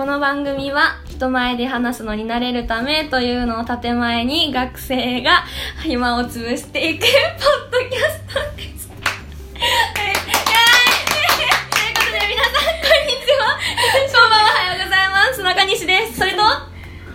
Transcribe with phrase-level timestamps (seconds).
[0.00, 5.44] この番組は人前で話すのに慣れるためというのを建前に学生が
[5.82, 7.10] 暇を潰していくポッ
[7.70, 8.88] ドキャストです。
[8.88, 10.24] はい、という
[11.92, 13.60] ことで皆さんこんにちは。
[14.10, 15.42] こんばんは、おはようございます。
[15.42, 16.18] 中西です。
[16.18, 16.38] それと、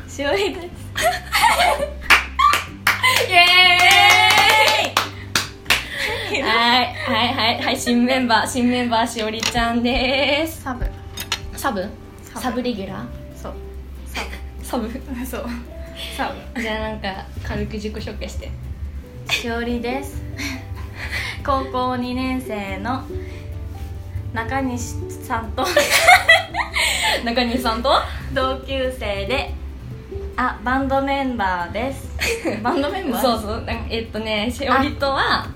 [0.08, 0.66] しおりです
[3.28, 10.62] イエーイはい、はい、はい、はい、新メンバー、新メンバーしおりちゃんです。
[10.62, 10.86] サブ
[11.56, 12.05] サブ？
[12.46, 13.06] サブレギュラー？
[13.36, 13.54] そう。
[14.62, 14.88] サブ。
[14.92, 15.02] サブ。
[15.26, 15.46] そう。
[16.16, 16.32] サ
[16.62, 18.52] じゃあなんか軽く自己紹介して。
[19.26, 20.22] ブしおりです。
[21.44, 23.04] 高校2年生の
[24.32, 25.66] 中西さんと。
[27.26, 27.90] 中西さんと？
[28.36, 29.52] 同級生で
[30.38, 32.08] あバンドメンバーです。
[32.62, 33.22] バンドメンバー？
[33.24, 33.64] そうそう。
[33.66, 35.48] なんかえっとねしおりとは、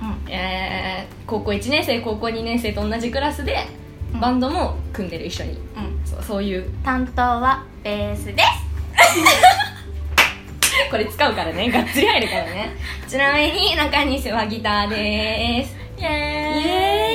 [0.00, 0.32] うん。
[0.32, 3.64] えー、高校1年生高校2年生と同じクラスで
[4.12, 4.20] うん。
[4.20, 5.52] バンドも組んでる一緒に。
[5.52, 6.70] うんそうそういう。
[6.84, 8.48] 担当はベースです。
[10.90, 11.70] これ使うからね。
[11.70, 12.70] がっつり入るからね。
[13.08, 15.74] ちなみに中西はギターです。
[16.00, 17.14] イエ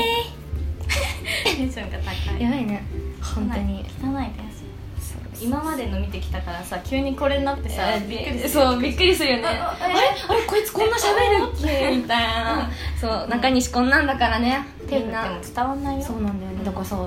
[1.45, 1.49] イ。
[1.49, 2.15] エテンションが高い。
[2.37, 2.83] ーイやばいね。
[3.21, 3.85] 本当に。
[4.01, 4.57] 汚いです
[5.39, 8.49] 今までの見てきたからさ急にこれになってさえーびっくりする。
[8.49, 9.43] そうびっくりするよね。
[9.47, 9.93] ああれ？
[9.93, 11.91] あれこいつこんな喋るっけ？
[11.97, 12.69] みたいな。
[12.99, 14.65] そう中西こんなんだからね。
[14.89, 15.23] 手振ってみんな。
[15.29, 16.03] も伝わんないよ。
[16.03, 16.63] そうなんだよね。
[16.65, 16.97] だからさ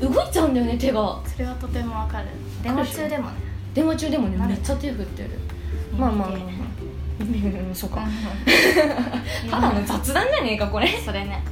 [0.00, 1.20] 動いちゃうんだよね手が。
[1.24, 2.28] それはとてもわかる。
[2.62, 3.36] 電話中でもね。
[3.74, 5.30] 電話中でもねめっちゃ手振ってる。
[5.96, 6.38] まあまあまあ。
[6.38, 6.48] まあ
[7.20, 8.02] うんそうか。
[9.50, 10.88] ただの雑談じゃねえかこれ。
[11.04, 11.42] それね。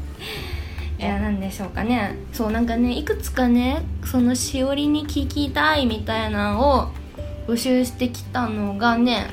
[0.98, 2.14] いやなんでしょうかね。
[2.32, 6.88] そうなんかねいくつかねそのしおりに聞きたいみたいなのを
[7.46, 9.26] 募集してきたのがね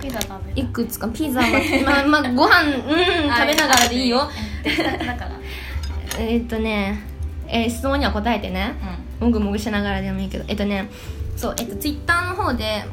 [0.56, 1.08] いくつか。
[1.08, 1.48] ピザは
[1.86, 4.18] まあまあご飯うん食べながらでいいよ。
[4.18, 5.32] だから。
[6.20, 7.02] えーっとね、
[7.48, 8.76] えー質問には答えてね
[9.24, 10.46] もぐもぐしながらでもいいけど。
[10.48, 10.90] えっとね
[11.36, 12.84] そうえっとツイッターの方で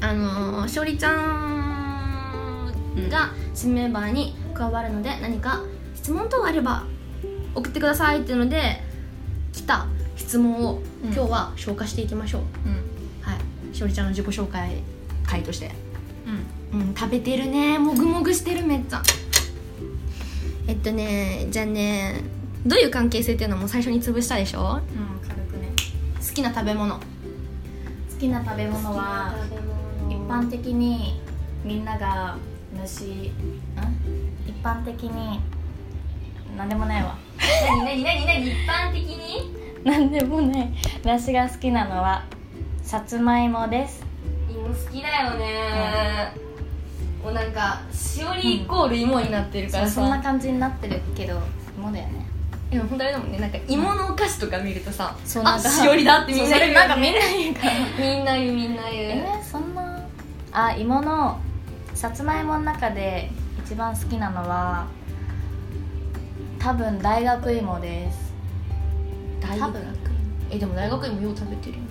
[0.00, 2.72] あのー、しおりちゃん
[3.10, 5.62] が新メンバーに加わるので何か
[5.94, 6.84] 質問等あれば
[7.54, 8.82] 送ってくださいっていうので
[9.52, 9.86] 来た
[10.16, 11.12] 質問をうん。
[11.12, 12.74] 今日は消化していきましょう、うん。
[13.20, 13.76] はい。
[13.76, 14.76] しおりちゃんの自己紹介
[15.26, 15.70] 回として。
[16.72, 16.80] うん。
[16.80, 17.78] うん食べてるね。
[17.78, 19.02] もぐもぐしてるめっちゃ。
[20.66, 22.22] えっとねじゃあね
[22.64, 24.80] どういう関係性っていうのも最初に潰したでしょ？
[24.96, 25.11] うん
[26.26, 26.94] 好きな食べ物。
[26.94, 27.00] 好
[28.18, 29.34] きな食べ物は
[30.08, 31.20] 一般的に
[31.64, 32.36] みんなが
[32.72, 33.32] 虫ん？
[34.46, 35.40] 一般的に
[36.56, 37.18] なんでもないわ。
[37.66, 39.52] 何何何何一般的に？
[39.84, 40.72] なんでもない。
[41.02, 42.24] 私が好きなのは
[42.82, 44.04] さつまいもです。
[44.48, 46.32] 芋好きだよね、
[47.24, 51.40] もうなんかしおりイコール芋になってるからさ、そんな感じになってるけど
[51.76, 52.26] 芋だよね
[52.72, 53.38] いや本当あれだもんね。
[53.38, 58.94] なんか芋のお菓子とか見るとさ、あそうなんかしおりだって みんな言うよねなんかみんな言うからみんな言うみんな言う。
[58.94, 60.00] えー、そんな
[60.52, 61.38] あ芋の
[61.94, 63.30] さつまいもの中で
[63.64, 64.86] 一番好きなのは
[66.58, 68.32] 多分大学芋です。
[69.40, 69.60] 大学？
[69.60, 69.82] 多分。
[70.50, 71.88] えでも大学芋よう食べてるよね。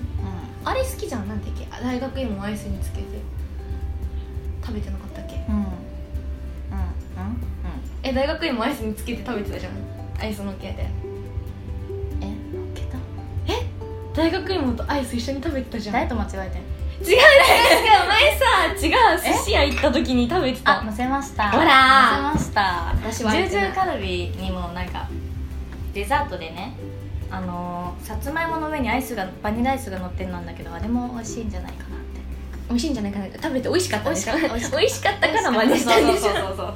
[0.64, 1.28] うあれ好きじゃん？
[1.28, 1.68] なんだっけ？
[1.72, 3.06] あ大学芋アイスにつけて。
[4.64, 5.36] 食べてなかったっけ？
[5.36, 5.38] ん。
[5.38, 5.54] うん。
[5.54, 5.64] うん。
[5.64, 5.68] うん。
[8.04, 9.74] え大学芋アイスにつけて食べてたじゃん？
[10.22, 10.86] アイスのっけて。
[12.22, 12.98] えのっけた？
[14.14, 15.94] 大学芋とアイス一緒に食べてたじゃん。
[15.94, 16.62] 誰と間違えてん？
[17.04, 17.20] 違う違う違う
[18.08, 20.82] 前さ違う寿司屋行った時に食べてた。
[20.82, 21.50] あ乗せました。
[21.50, 22.32] ほら。
[22.34, 22.94] 乗せました。
[23.02, 25.08] 私はジュージューカルビにもなんか
[25.94, 26.74] デザートでね
[27.32, 32.22] あのー、さつまいもの上にアイスがバニラアイスが乗ってるなんだけどあれも美味しいんじゃないかなって。
[32.70, 35.28] 美味しいんじゃないかな食べて美味しかったでしょ美味しかった。
[35.28, 36.66] かったから真似したんでしそうそうそうそう。
[36.68, 36.74] ょ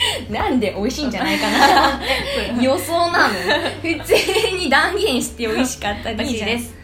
[0.30, 2.00] なんで美味しいんじゃないかな。
[2.62, 3.34] 予想なの。
[3.82, 4.14] 普通
[4.56, 6.76] に断言して美味しかった美味しいですね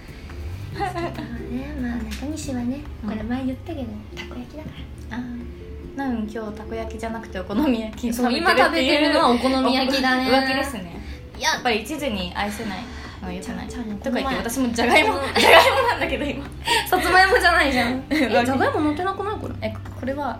[1.80, 3.10] まあ中西はねうん。
[3.10, 4.70] これ前言ったけどたこ焼きだか
[5.12, 5.96] あー。
[5.96, 10.24] なん今日たこ焼きじゃなくてお好み焼きそう今食べてるのはお好み焼きだね。
[10.24, 10.96] 浮気ですね。
[11.38, 12.78] ややっぱり一途に愛せない
[13.22, 13.66] のはよくない。
[13.66, 13.82] とか
[14.18, 16.44] 言って私もじゃがいもじゃがいもなんだけど今。
[16.86, 18.04] さつまいもじゃないじゃん。
[18.10, 19.54] えじゃがいも乗ってなくないこれ？
[19.68, 20.38] えこれは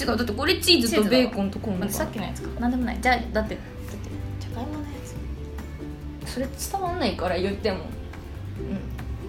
[0.00, 0.16] 違う。
[0.16, 1.98] だってこれチーズとベーコンとコーンだから。
[1.98, 2.60] さっきのやつか。
[2.60, 2.98] なんでもない。
[3.00, 3.56] じゃあだってだって。
[4.40, 4.86] じゃがいものや
[6.24, 6.32] つ。
[6.32, 7.78] それ伝わんないから言っても。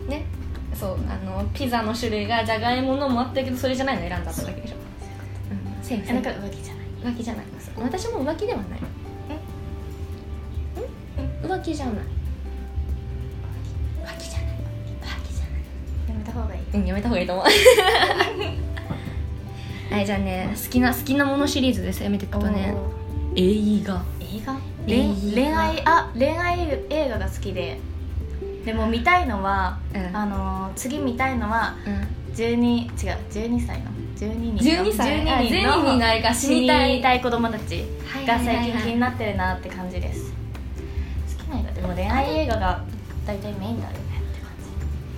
[0.06, 0.10] うん。
[0.10, 0.25] ね。
[0.74, 4.75] そうあのピザの種類がじゃがいものもあったけどそれじゃないの選んだっただけでしょ。
[4.75, 5.83] うん。
[5.83, 7.13] セーフなんか浮気じゃない。
[7.13, 7.45] 浮気じゃない
[7.77, 8.80] 私も浮気ではない。
[9.30, 9.39] え
[11.45, 11.95] 浮気じゃない。
[14.04, 14.50] 浮気じゃない。
[15.01, 16.10] 浮気じゃない。
[16.10, 16.62] やめた方がいい。
[16.74, 17.45] うんやめた方がいいと思う
[19.89, 22.03] はいじゃあね好きな好きなものシリーズです。
[22.03, 22.75] やめていくとね。
[23.36, 24.03] 映画。
[24.19, 24.56] 映画？
[24.88, 25.15] 映画？
[25.25, 26.59] 恋恋愛あ恋愛
[26.89, 27.80] 映画が好きで。
[28.65, 30.15] でも見たいのは、うん。
[30.15, 32.07] あのー次見たいのはうん。
[32.33, 35.21] 12違う12歳の？12人の？12歳？
[35.27, 37.83] あ12人12人ののあれか死死にたいにたい子供たち
[38.27, 40.31] が最近気になってるなって感じです。
[41.38, 41.71] 好きな映画？
[41.74, 42.83] でも恋愛映画が
[43.25, 43.94] 大体メインだよ。
[43.94, 44.08] ねって感じ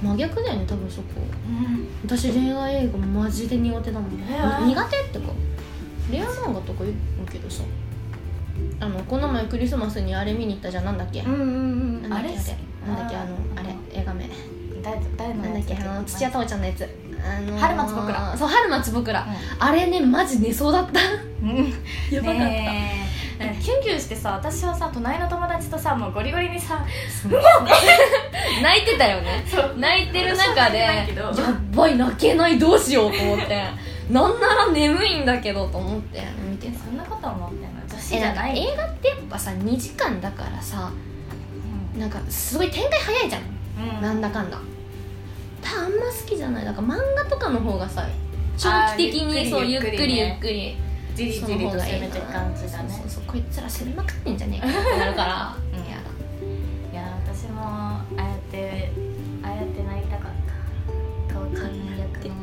[0.01, 1.21] 真逆だよね多分そこ。
[1.47, 1.87] うん。
[2.03, 4.11] 私恋愛映画マジで苦手だもん。
[4.21, 4.65] えー。
[4.65, 5.25] 苦手ってか
[6.09, 6.93] 恋愛漫画とか言う
[7.31, 7.63] けどさ。
[8.79, 10.85] あのこの前クリスマスにあれ見に行ったじゃん。
[10.85, 12.13] なんだっけ、うんうんうん。
[12.13, 12.29] あれ？
[12.29, 14.29] なんだっけあのあれ映画名。
[14.81, 16.89] 誰誰のなんだっけあの土屋太鳳ちゃんのやつ。
[17.23, 18.35] あのー春松僕ら。
[18.37, 19.25] そう春松僕ら、う
[19.59, 20.99] あれねマジ寝そうだった。
[21.43, 21.73] うん。
[22.11, 23.07] やばかった、ね
[23.59, 26.85] キュンキュンしてさ私はさ隣の友達とさもうゴリゴリにさ
[28.61, 29.43] 泣いてたよね。
[29.77, 33.63] 泣いてる中でやっばい泣けないどうしようと思って。
[34.11, 36.21] なんなら眠いんだけどと思って。
[36.49, 40.91] 見てたそんなこと思ってんの女子えなんかじゃない映画ってやっぱさ2時間だからさ
[41.97, 44.57] なんかすごい展開早いじゃん、なんだかんだ。
[45.61, 46.65] たあんま好きじゃない。
[46.65, 48.05] だから漫画とかの方がさ
[48.57, 50.77] 長期的にそうゆゆっくりゆねっくり。
[51.13, 52.89] じりじりと攻めていく感じだね。
[52.89, 55.55] そうそうそうこいつら攻めまくってんじゃねえかってなるから、
[58.67, 58.91] って
[59.43, 60.31] ああやってなりたかっ
[61.27, 61.65] た顔ちゃん
[61.97, 62.35] 役の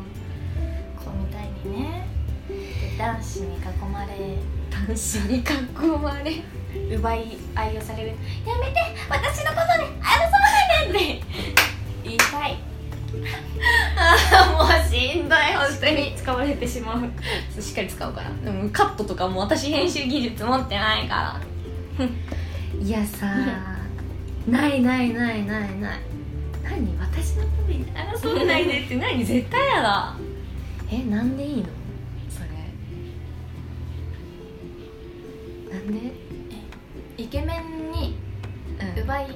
[0.97, 2.07] 子みたいにね。
[2.49, 2.55] で
[2.99, 3.59] 男子に囲
[3.93, 4.39] まれ
[4.71, 5.43] 男子に囲
[6.03, 6.43] まれ
[6.97, 8.09] 奪い合いをされる
[8.47, 11.25] 「やめて私のことで争わないで!」って
[12.05, 12.57] 言いたい
[14.53, 21.41] もうしんどい本当に使われてしまうしっかり使うからでもカットとかも私編集技術持ってないか
[21.99, 22.09] ら。
[22.81, 23.27] いやさ
[24.47, 26.01] ないないないないない。
[26.71, 30.15] 何私のために争わないでって何絶対やだ。
[30.91, 31.65] えなんでいいの？
[32.29, 32.49] それ。
[35.75, 36.13] なんで、
[37.17, 38.17] イケメンに
[38.81, 39.27] うん奪い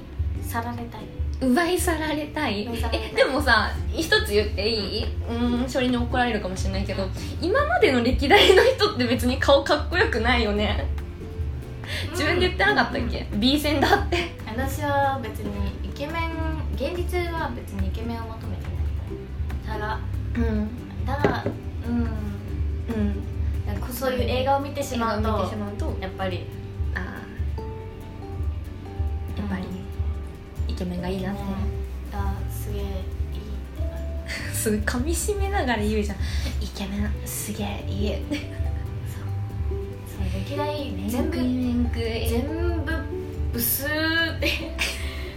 [0.43, 1.03] 去られたい？
[1.41, 2.69] 奪い去られたい。
[2.93, 5.05] えでもさ一つ言っていい？
[5.29, 7.09] うん処理に怒られるかもしれないけど
[7.41, 10.87] 今までの歴代の人って別に顔かっこよくないよね。
[12.13, 14.33] 自分で言ってなかったっけ、B 線だって。
[14.47, 15.51] 私は別に
[15.85, 16.32] イケメン
[16.83, 18.73] 現実は別にイケメンを求めてない
[19.65, 20.01] ただ
[20.35, 20.69] うん。
[21.07, 21.45] だが
[21.87, 21.97] うん。
[21.97, 22.07] うん。
[23.65, 26.45] なんかそういう映画を見てしまうとてしまうとやっぱり。
[26.97, 27.03] あー。
[29.39, 29.63] やっぱり
[30.67, 31.43] イケメンがいいなって、
[32.13, 32.93] あすげえいいっ
[33.77, 34.03] てなる。
[34.53, 36.17] すごい噛み締めながら言うじゃん。
[36.61, 38.09] イケメンすげえいい
[39.07, 39.23] そう。
[40.35, 41.85] 歴代全部全
[42.85, 42.93] 部
[43.53, 44.49] ブスーって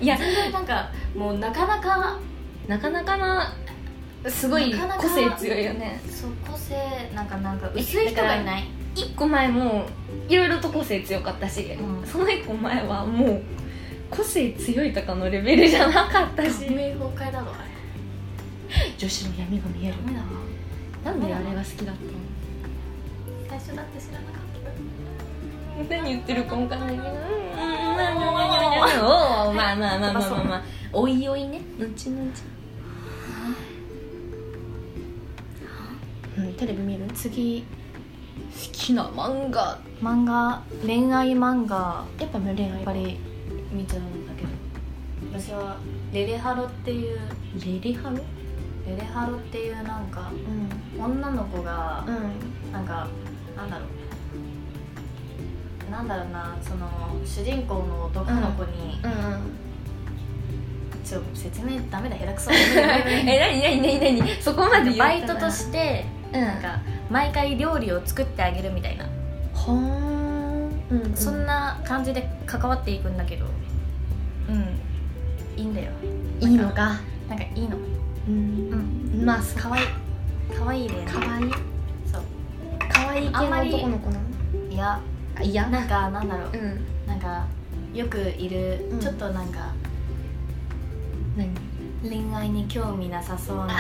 [0.01, 0.17] いや
[0.51, 2.19] なんかもうなかなか
[2.67, 3.53] なかなかな
[4.27, 6.01] すごい個性強いよね。
[6.09, 6.75] そう個性
[7.13, 8.65] なんかなんか薄い人がいない。
[8.95, 9.85] 一個前も
[10.27, 12.07] いろいろと個性強かったし、うん。
[12.07, 13.41] その一個前はもう
[14.09, 16.65] 個性強いとかのレベルじゃなかったし。
[16.65, 18.91] 革命崩壊だろあれ。
[18.97, 19.95] 女子の闇が見える。
[21.03, 21.11] な。
[21.11, 22.25] んであれが好きだったの？
[23.47, 24.44] 最初だって知らなかっ
[25.89, 27.07] 何言ってるか分かんないけど。
[27.07, 27.15] うん。
[27.15, 27.17] うん。
[29.05, 30.63] おおまあまあまあまあまあまあ
[30.93, 32.21] おいおいね後々
[36.37, 36.53] うん。
[36.53, 37.67] テレビ見る次好
[38.71, 43.17] きな漫画漫画恋愛漫画やっぱ恋愛やっぱり
[43.71, 44.27] 見ちゃうん。
[44.27, 44.49] だけど
[45.39, 45.77] 私は
[46.13, 47.19] レレハロっていう
[47.65, 48.17] レレハロ
[48.87, 50.05] レレハロっていうなん。
[50.07, 50.31] か
[50.95, 51.01] うん。
[51.03, 52.71] 女の子がうん。
[52.71, 52.85] なん。
[52.85, 53.07] か
[53.57, 53.69] なん。
[53.69, 53.87] だろう
[55.91, 56.87] なんだろうなその
[57.25, 59.11] 主人公の男の子に、うん
[61.05, 66.41] ちょ説明ダメだ下手くそ え何何何何そこまでバイトとしてうん。
[66.41, 66.79] なんか
[67.11, 69.71] 毎回料理を作ってあげるみたいな、はー
[70.91, 71.15] うんうん。
[71.15, 73.45] そんな感じで関わっていくんだけど。
[74.49, 74.79] うん。
[75.55, 75.91] いいんだよ。
[76.39, 76.99] いいのか。
[77.29, 77.77] なんかいいの。
[78.27, 78.33] うん。
[79.13, 79.25] うん。
[79.25, 79.85] まあかわいい
[80.57, 81.51] かわいい恋愛かわいい。
[82.11, 82.21] そう。
[82.91, 84.71] かわいい系の男の子なの？
[84.71, 84.75] い。
[84.77, 84.99] やあ
[85.41, 86.51] いやなんかなんだろう。
[86.53, 86.85] うん。
[87.07, 87.45] なんか
[87.93, 88.99] よくいる、うん。
[88.99, 89.73] ちょっとなんか
[91.37, 91.49] 何？
[92.03, 93.77] 恋愛に興味なさそうななん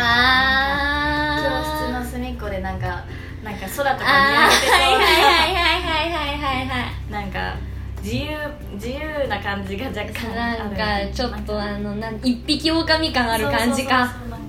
[1.43, 3.05] か教室のあ隅っこでなんか
[3.43, 4.71] なんか空とか見上げてそう。
[4.71, 5.11] はいはいは
[5.45, 7.09] いはいはいはいはい。
[7.11, 7.55] ななんか
[8.01, 8.29] 自由
[8.73, 14.07] 自由な感じが若干あるなんかちょっとあのなん一匹狼感ある感じか。
[14.07, 14.45] そうそうそうそうなんか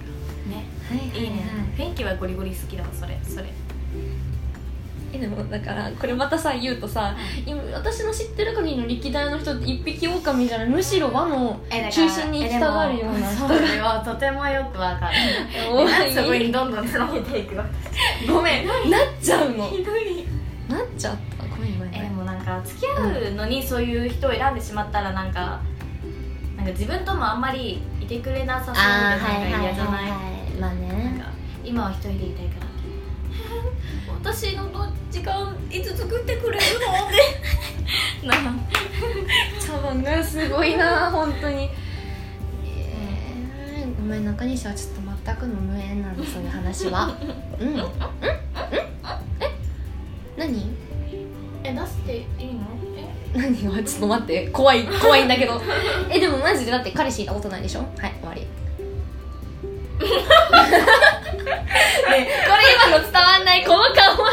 [0.48, 0.64] ね。
[0.88, 1.24] はい。
[1.24, 1.42] いいね。
[1.76, 3.52] 雰囲気はゴリゴリ好きだわそれそれ
[5.12, 7.14] えでもだからこれまたさ言うとさ
[7.46, 11.58] 今私の知ってる限りの歴代の人って一匹狼じゃないむしろ輪の
[11.90, 15.14] 中心に行きたがるような人それはとてもよくわかる。
[16.12, 17.64] そこにどんどんつなげていくわ。
[18.28, 18.66] ごめん。
[18.66, 18.78] なっ
[19.22, 19.68] ちゃうの。
[19.68, 20.26] ひどい。
[20.68, 21.46] なっちゃった。
[21.46, 21.92] ごめんごめん。
[21.92, 25.60] でもなんか付き合うのにそういう人を選んでしまったらなんか
[26.56, 29.26] なんか自分ともあんまりいいてくれなさそうなんか
[29.74, 30.10] じゃない？
[30.10, 31.16] はいまあね。
[31.20, 31.26] か
[31.64, 32.65] 今は一人でいたいから
[36.08, 36.92] 作ってくれるの？
[37.06, 37.10] っ
[38.22, 38.34] てな
[39.64, 41.70] 茶碗がすごいな本当に。
[42.64, 47.16] えーごめん中西はちょっと全くの無縁なんでそういう話は。
[47.58, 47.68] うん。
[47.68, 47.74] うん？
[47.74, 47.86] うん？
[47.86, 47.90] え？
[50.36, 50.70] 何？
[51.64, 52.20] え出してい
[52.50, 52.60] いの？
[52.96, 53.38] え？
[53.38, 53.64] 何？
[53.76, 54.48] がちょっと待って。
[54.48, 55.60] 怖い怖いんだけど。
[56.10, 57.80] えでもマジでだって彼氏いたことないでしょ？
[57.80, 58.42] はい終わり。
[58.42, 58.46] ね
[62.18, 64.30] えこれ今の伝わんないこの顔は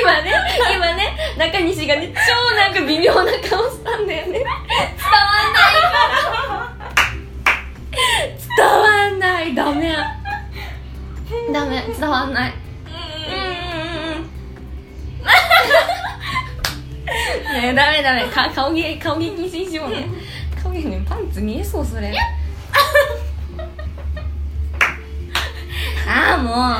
[0.00, 0.32] 今ね
[0.74, 4.32] 今ね中西がね超なんか微妙な顔したんだよね。
[4.38, 4.46] 伝
[8.66, 9.54] わんない。
[9.54, 9.74] 伝わんない。
[9.74, 9.96] ダメ。
[11.52, 11.84] ダメ。
[11.98, 12.50] 伝わんない。
[12.50, 12.56] ね
[17.62, 18.28] えダメダメ。
[18.28, 20.06] か顔芸顔芸禁止にしようね。
[20.62, 22.14] 顔芸ねパンツ見えそうそれ。
[26.08, 26.76] ああも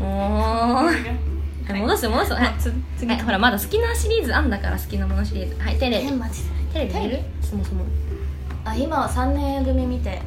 [0.00, 0.04] う。
[0.04, 1.27] もう
[1.74, 2.32] 戻す戻す。
[2.34, 2.54] はい。
[2.58, 3.14] つ次。
[3.14, 6.12] ほらまだ好きなシリーズあんだから好きなものシリーズはいテレビ。
[6.12, 7.20] マジでテレビ見る？
[7.42, 7.84] そもそも。
[8.64, 10.20] あ今は3年組見て。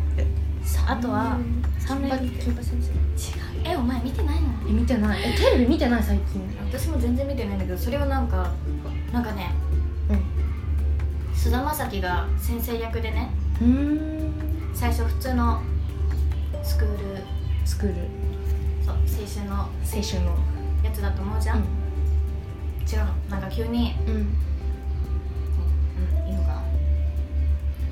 [0.88, 1.38] あとは
[1.80, 2.92] 3年組金八先生。
[2.92, 4.48] 違うえお前見てないの？
[4.70, 5.20] え見てない。
[5.24, 6.42] えテレビ見てない最近。
[6.72, 8.52] 私も全然見てないんだけどそれをなんか
[9.12, 9.52] なんかね
[11.34, 13.32] 菅田将暉が先生役でね。
[13.62, 14.72] うんうん。
[14.74, 15.62] 最初普通の
[16.64, 16.98] スクール。
[17.66, 17.96] スクール。
[18.86, 19.56] そう青春の。
[19.58, 19.70] 青
[20.02, 20.38] 春の
[20.84, 23.06] やつだと思うじゃん、違うの。
[23.30, 23.96] なんか急に。
[24.08, 24.14] うん。
[24.14, 24.20] うん。
[24.20, 24.24] う
[26.26, 26.50] んいいのか。
[26.50, 26.64] な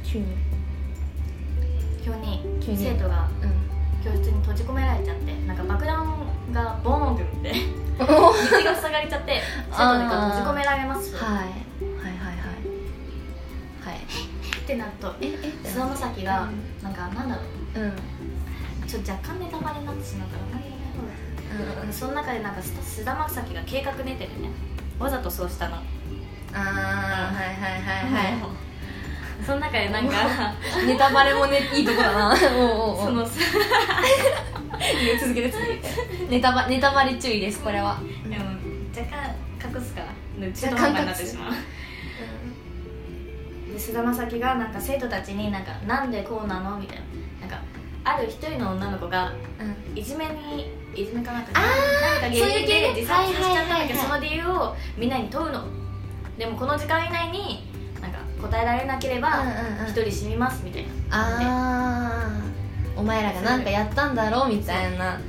[0.04, 0.26] 急に。
[2.04, 2.46] 急に。
[2.62, 2.78] 急に。
[2.78, 3.30] 生徒が。
[3.42, 3.70] うん。
[4.04, 5.36] 教室に閉じ込められちゃって。
[5.46, 6.18] なんか爆弾
[6.52, 7.54] がボーンって打って。
[8.02, 9.42] お道が塞がれちゃって
[9.72, 11.16] 生徒が閉じ込められます。
[11.16, 11.36] はい。
[11.36, 11.44] はい。
[11.44, 11.54] はい。
[12.02, 12.36] はい。
[13.86, 13.98] はい。
[13.98, 16.48] ってなるとええ菅田将暉が
[16.82, 17.42] なんかなんだろ
[17.76, 17.80] う。
[17.82, 17.94] うん。
[18.88, 20.79] ちょっと若干ネタバレになってしまうから何
[21.52, 24.50] 言えない方がいいその中でなんか菅田将暉が計画練っててね。
[25.00, 25.76] わざとそうしたの。
[25.76, 25.82] あ
[26.54, 26.64] あは
[27.44, 28.40] いはいはいはい。
[29.46, 30.54] その中でなんか
[30.86, 32.36] ネタバレもねいいとこだな。
[32.56, 33.38] おうおうおそうの 続
[35.34, 35.82] けて続けて。
[36.30, 37.98] ネタバネタバレ注意ですこれは。
[38.30, 38.46] でも
[38.96, 39.34] 若干
[39.76, 40.02] 隠すか。
[40.02, 40.08] ら
[40.46, 41.54] で中途半端になってしまう。
[43.74, 46.78] で菅田将暉がなんか生徒たちになんかなんでこうなの？
[46.78, 47.04] みたいな。
[47.42, 47.58] なんか
[48.04, 49.76] ある一人の女の子がうん。
[49.98, 55.64] いじめにいじめかなんか何か原因で自殺しちゃったんだけど、はいはいはいはいその理由をみんなに問うの。
[56.38, 57.68] でもこの時間以内に
[58.02, 59.44] なんか答えられなければ
[59.88, 60.90] 一人死にますみたいな。
[61.12, 62.42] あ
[62.96, 65.20] あお前らがなんかやったんだろうみたいな。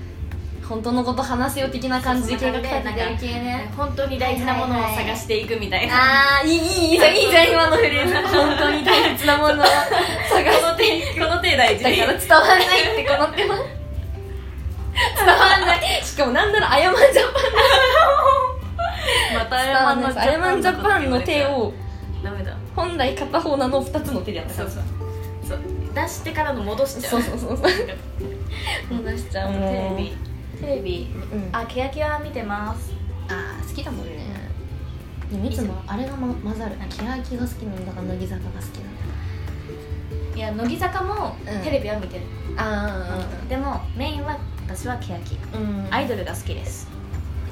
[0.70, 3.72] 本当のこと話せよ的な感じで計画立ててる系ね。
[3.76, 13.79] 本当に大事なものを探していくみたいな、ああいいいいいいじゃんいいじゃん今のフレーズ本当に大切なものを探この手この手大事だから伝わんないってこの手間
[14.92, 16.02] 伝わんない。
[16.02, 17.34] しかもなんならアヤマンジャパン
[19.38, 21.72] また伝わんないアヤマンジャパンの手を。
[22.22, 22.56] ダメだ。
[22.76, 24.54] 本来片方なのを2つの手でやった。
[24.54, 24.70] そう。
[24.70, 24.82] そう。
[25.48, 25.58] そう
[25.94, 27.56] 出してからの戻しちゃそううそうそう。
[27.56, 27.68] そう。
[29.02, 29.52] 戻しちゃう。
[29.52, 30.16] もうテレビ。
[30.60, 31.48] テレビうん。
[31.52, 32.92] あ欅は見てます。
[33.28, 34.30] あー好きだもんね。
[35.30, 36.76] でもいつもあれが、ま、混ざる。
[36.90, 39.00] 欅が好きなんだか乃木坂が好きなんだ
[40.36, 41.62] いや乃木坂もうん。
[41.62, 42.24] テレビは見てる、
[42.56, 44.38] あでもメインは
[44.74, 45.14] 私は欅。
[45.14, 45.18] あ
[45.58, 45.88] うん。
[45.90, 46.88] アイドルが好きです。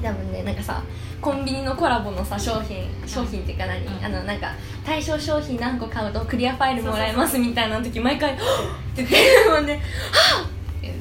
[0.01, 0.81] 多分ねなんかさ
[1.19, 4.05] コンビニのコラボのさ商品商品っていうか何、うん。
[4.05, 4.53] あのなんか
[4.85, 8.39] 対象商品何個買うとクリアファイルもらえますみたいな時毎回「はっ!」
[8.93, 10.47] って言ってるもんね「はっ!」っ
[10.81, 10.99] て言って。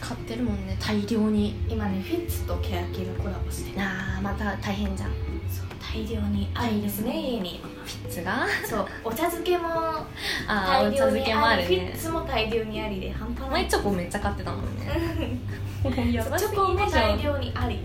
[0.00, 1.56] 買ってるもんね大量に。
[1.68, 3.84] 今ねフィッツと欅がコラボしてる。
[3.84, 5.10] あーまた大変じゃん
[5.92, 7.60] 大量にありですね家に。
[7.84, 8.46] フィッツが？
[8.64, 8.86] そう。
[9.04, 9.68] お茶漬けも
[10.48, 13.50] あーお茶大量に漬けもありフィッねツも大量にありで半端ない。
[13.50, 16.12] 前チョコめっちゃ買ってたもんね。
[16.12, 17.82] やばすチョコも大量にありで。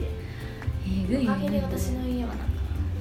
[0.89, 2.43] えぐいおかげで私の家はなんか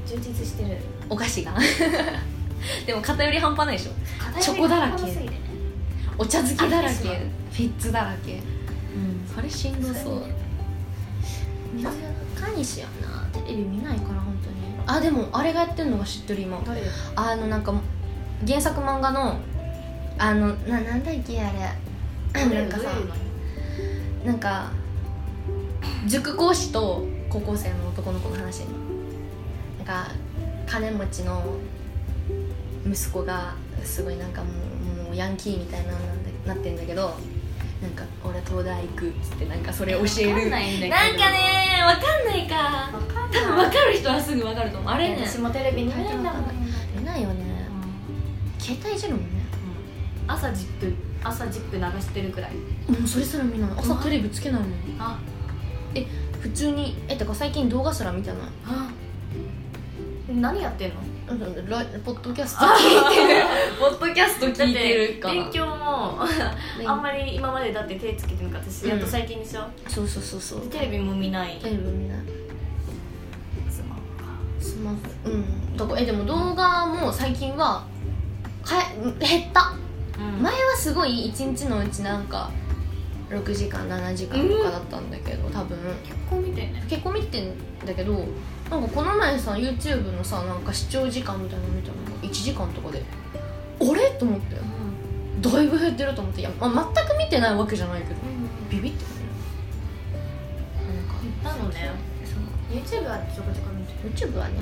[0.06, 0.78] 充実してる。
[1.08, 1.54] お菓子が？
[2.86, 3.92] でも偏り半端ないでしょ。
[4.40, 5.02] チョコだらけ。
[6.18, 6.94] お茶漬けだらけ。
[6.94, 8.34] フィッツだらけ。
[8.34, 8.40] うん
[9.32, 10.22] それしんどそう。
[11.74, 11.92] 水中
[12.56, 14.35] 西やなテレビ見ないから本当に
[14.86, 16.62] あでもあれがやってるのが知ってる今。
[17.16, 17.74] あのなんか
[18.46, 19.38] 原作漫画の
[20.18, 21.58] あのななんだっけあれ。
[22.54, 22.84] なんかさ
[24.24, 24.70] なんか
[26.06, 28.60] 塾講師と高校生の男の子の話。
[29.78, 30.10] なんか
[30.66, 31.42] 金持ちの
[32.86, 34.48] 息子がすごいなんかも
[35.00, 35.92] うもうヤンキーみたいな
[36.46, 37.14] なってんだけど
[37.82, 40.50] なんか俺東大行くっつってなんかそれ教える。
[40.50, 42.90] ないんかねわかんないか。
[43.30, 44.92] 多分わかる人はすぐわかると思う。
[44.92, 45.16] あれね。
[45.26, 46.44] 私もテレビ見ないんだもん
[46.98, 47.68] 出ないよね。
[48.58, 49.44] 携帯いじるもんね。
[50.26, 50.92] 朝ジップ
[51.22, 52.54] 朝ジップ流してるくらい。
[52.54, 53.70] もうそれすら見ない。
[53.76, 54.70] 朝テレビつけないもん。
[54.98, 55.18] あ。
[56.40, 58.38] 普通にえてか最近動画すら見てない。
[58.66, 58.90] あ。
[60.28, 61.00] 何やってんの？
[61.00, 61.34] うんラ
[62.04, 63.42] ポッドキャスト聞いてる。
[63.80, 65.34] ポッドキャスト聞いてるかな。
[65.34, 66.20] 勉強も
[66.86, 68.90] あんまり今までだって手つけてなかったし、うん。
[68.90, 70.60] やっと最近でしょそうそうそうそう。
[70.68, 71.58] テレビも見ない。
[71.58, 72.18] テレビ見ない。
[73.68, 74.38] スマホか。
[74.60, 74.96] スマホ。
[75.24, 75.76] うん。
[75.76, 77.84] だからえでも動画も最近は
[78.62, 79.72] かえ減った。
[80.20, 80.42] うん。
[80.42, 82.52] 前はすごい1日のうちなんか
[83.30, 85.76] 6時間7時間とかだったんだけど、多分。
[86.04, 86.86] 結構見てんね。
[86.88, 87.52] 結構見てん
[87.84, 88.24] だけど
[88.70, 91.94] なんかこの前さ YouTube のさなんか視聴時間みたいなの見たの。
[92.04, 93.02] が1時間とかで。
[93.80, 94.10] あれ？
[94.18, 94.56] と思って。
[95.40, 96.40] だいぶ減ってると思って。
[96.40, 98.14] いや、まあ、全く見てないわけじゃないけど。
[98.70, 99.10] ビビってね。
[101.44, 101.90] なんかなのね。
[102.24, 103.02] そう。
[103.02, 104.32] YouTube はちょこちょこ見てる。
[104.32, 104.54] YouTube はね、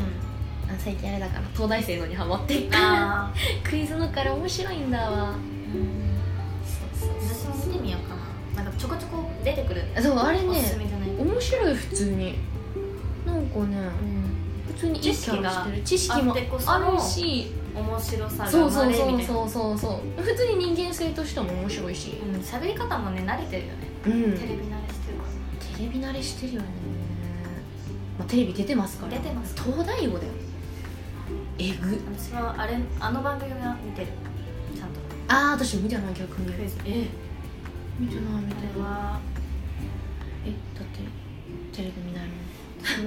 [0.68, 1.42] あ最近あれだから。
[1.54, 2.68] 東大生のにハマってる。
[2.68, 3.32] か
[3.64, 5.34] クイズのから面白いんだわ。
[6.66, 8.14] そうそう私も見てみようか
[8.56, 8.64] な。
[8.64, 9.82] なんかちょこちょこ出てくる。
[10.02, 10.46] そうあれね
[11.18, 12.36] 面白い普通に
[13.26, 13.78] なんかね
[14.66, 15.82] 普通にいいキャラしてる。
[15.82, 20.22] 知識もあるし面白さがそう生そうそうそうそうそう。
[20.22, 22.20] 普通に人間性としても面白いし。
[22.22, 23.88] うん喋り方もね慣れてるよね。
[24.06, 24.38] うん。
[24.38, 25.24] テレビ慣れしてるか
[25.76, 26.68] テレビ慣れしてるよね、
[28.18, 29.12] まあ、テレビ出てますから。
[29.12, 29.54] 出てます。
[29.54, 30.32] 東大王だよ。
[31.58, 31.90] えぐ。
[31.90, 34.08] ら私はあれあの番組は見てる。
[34.76, 35.00] ちゃんと。
[35.28, 36.52] ああ私見てない逆に。
[36.84, 37.08] え
[37.98, 39.34] 見てない見てない。
[40.46, 41.00] えだって
[41.72, 42.43] テレビ見ないもん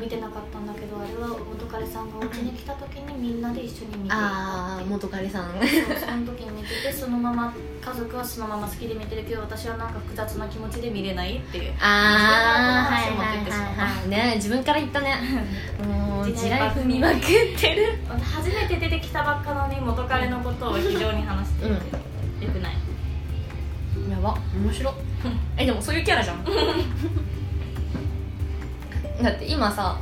[0.02, 5.52] 見てなかったんだけどあれは元彼さんがお家に来た時にみんなで一緒に見てああ元彼さん。
[5.54, 11.74] その時に見ててそのまま家族はそのまま好きで見てるけど私はなんか複雑な気持ちで見れないっていう。
[11.80, 14.10] ああはい持ってってしまったはいはいはい。
[14.10, 15.16] ね自分から言ったね。
[15.88, 17.20] もう地地雷雷踏みまくっ
[17.60, 18.00] てる。
[18.24, 21.66] 初めて出てきたばっかのに元彼のことを非常に話して。
[21.66, 21.74] うん。
[21.74, 21.80] よ
[22.52, 22.74] くない。
[24.10, 24.94] やば面白。
[25.58, 26.46] えでもそういうキャラじゃん
[29.22, 29.98] だって今さ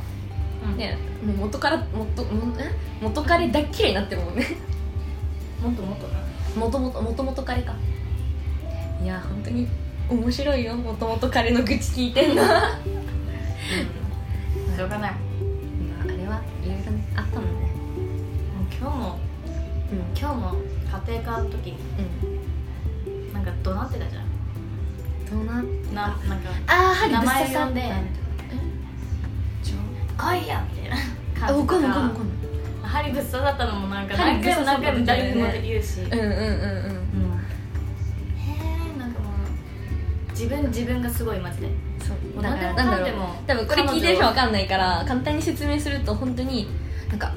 [0.64, 0.76] うん。
[0.76, 2.70] ねもう元から元もえ？
[3.00, 4.46] 元彼だっけになってるもんね。
[5.62, 6.06] もっともっと。
[6.08, 6.18] な
[6.56, 7.74] 元々元々彼か。
[9.02, 9.68] いや本当に
[10.08, 10.74] 面白いよ。
[10.76, 12.42] 元々彼の愚痴聞いてんの。
[12.42, 12.78] ま あ
[14.76, 15.10] しょうがない。
[15.12, 15.16] も
[16.02, 17.68] あれはいろいろねあったもんね。
[18.70, 19.18] う今日も
[19.92, 19.98] うん。
[20.18, 20.54] 今日も
[21.06, 23.32] 家庭科の時にうん。
[23.32, 24.24] なんか怒鳴ってたじゃん。
[25.28, 25.54] どうな
[25.92, 28.25] ななんかああ針名前呼んでちょ
[30.16, 30.96] 「来いや!」みたいな。
[31.42, 32.36] あ感じとわかんないわかんないわかかんない。
[32.86, 36.32] 針ぶっ刺さったのもなんか針何回も何回も誰にも言うし、うんうんうんうん。
[36.32, 36.40] うんへ
[38.96, 39.26] えなんかも
[40.28, 41.68] う自分自分がすごいマジで。
[42.00, 42.16] そう。
[42.34, 43.08] もうだかなんだろう
[43.46, 46.68] 多分これ聞いてる人わかんないから簡単に説明すると本当に
[47.10, 47.32] なんか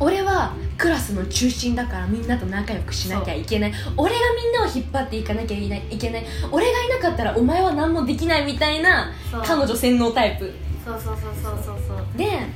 [0.00, 3.72] 俺はクラスの中心だからみんなと仲良くしなきゃいけない。
[3.96, 6.26] 俺がみんなを引っ張っていかなきゃいけない。
[6.52, 9.10] 俺がいなかったらお前は何もできないみたいな
[9.44, 10.52] 彼女洗脳タイプ
[10.88, 12.06] そうそうそうそうそうそう。
[12.16, 12.46] でがっ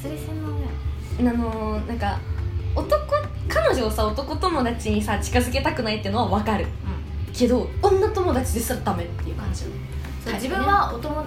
[0.00, 0.70] つり洗脳だよ。
[1.20, 2.18] あのーなんか
[2.74, 2.98] 男
[3.48, 6.66] 彼女をさ男友達にさ近づけたくないっていうのは分かる。
[7.32, 9.72] けど女友達ですらダメっていう感じそう
[10.24, 11.24] タイプね自分はおとも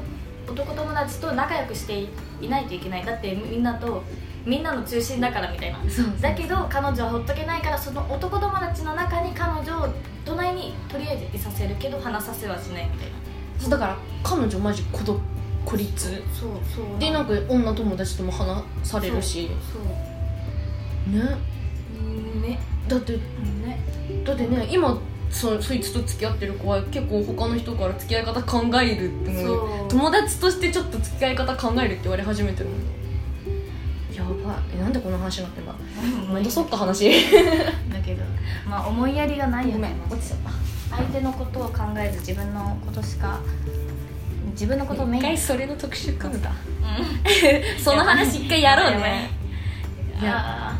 [0.48, 2.06] 男友達と仲良くして
[2.42, 3.06] いないといけない。
[3.06, 4.04] だってみんなと
[4.46, 5.80] みんなの中心だからみたいな。
[5.90, 9.90] そうだけど彼女はほっとけないからその男友達の中に彼女を
[10.26, 13.14] 隣にとりあえずいさせるけど話させはしないみたいな。
[13.60, 15.20] そうだから彼女マジ孤独
[15.66, 16.10] 孤立。
[16.10, 17.00] そうそう。
[17.00, 19.50] でなんか女友達とも話されるし。
[19.72, 21.22] そうね
[22.00, 22.40] う。
[22.40, 22.60] んね。
[22.88, 23.20] だってね。
[24.26, 24.98] だってね今
[25.30, 29.90] そそいつと付き合ってる子は結構他の人から付き合い方考えるってもうそう。
[29.90, 32.80] 友達としてちょっと付き合い方考えるって言われ始めてるもん
[34.14, 34.58] やばい。
[34.76, 35.74] えなんでこんな話になってんだ？
[36.28, 37.10] 戻そっか話。
[37.10, 38.24] だけど
[38.70, 39.96] まあ思いやりがないよね。
[40.10, 40.52] 落ちちゃった。
[40.98, 43.40] 相手のことを考えず自分のことしか
[44.52, 45.24] 自分のことをメイン。
[45.24, 46.50] 一回それの特集組むか。
[46.50, 47.80] うん。
[47.80, 49.30] その話一回やろうね。
[50.22, 50.26] い。
[50.26, 50.74] や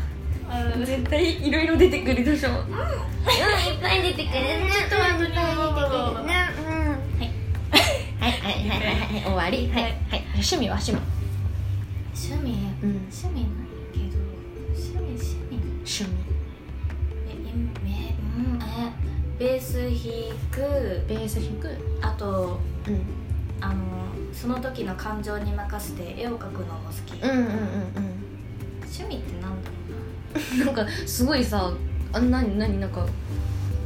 [0.84, 2.50] 絶対いろいろ出てくるでしょ。
[2.50, 2.66] うん、いっ
[3.80, 4.32] ぱい出てくる。
[4.32, 5.32] ねちょっと待って。
[6.26, 6.90] ねうん。
[7.20, 7.30] はい。
[8.20, 8.30] はい。
[8.32, 8.52] はい。
[8.68, 8.78] はい。
[8.78, 8.94] はい。
[8.94, 9.22] はい。
[9.24, 9.70] 終わり。
[9.72, 9.82] はい。
[9.82, 9.92] はい。
[10.34, 11.00] 趣味は趣味。
[12.14, 12.52] 趣味？
[12.82, 12.88] うん。
[13.10, 14.18] 趣味ないけど。
[14.74, 15.56] 趣味趣味。
[15.78, 16.10] 趣味。
[17.26, 18.60] えええうん。
[18.60, 18.62] え
[19.38, 19.90] ベース弾
[20.50, 20.56] く。
[21.08, 21.62] ベース弾く。
[22.02, 23.21] あとうん
[23.62, 23.74] あの
[24.32, 27.46] その時の感情に任せて絵を描くのも好き、うんうんうん。
[28.82, 31.72] 趣味ってなんだろうんなんかすごいさ
[32.12, 33.06] あなになになんか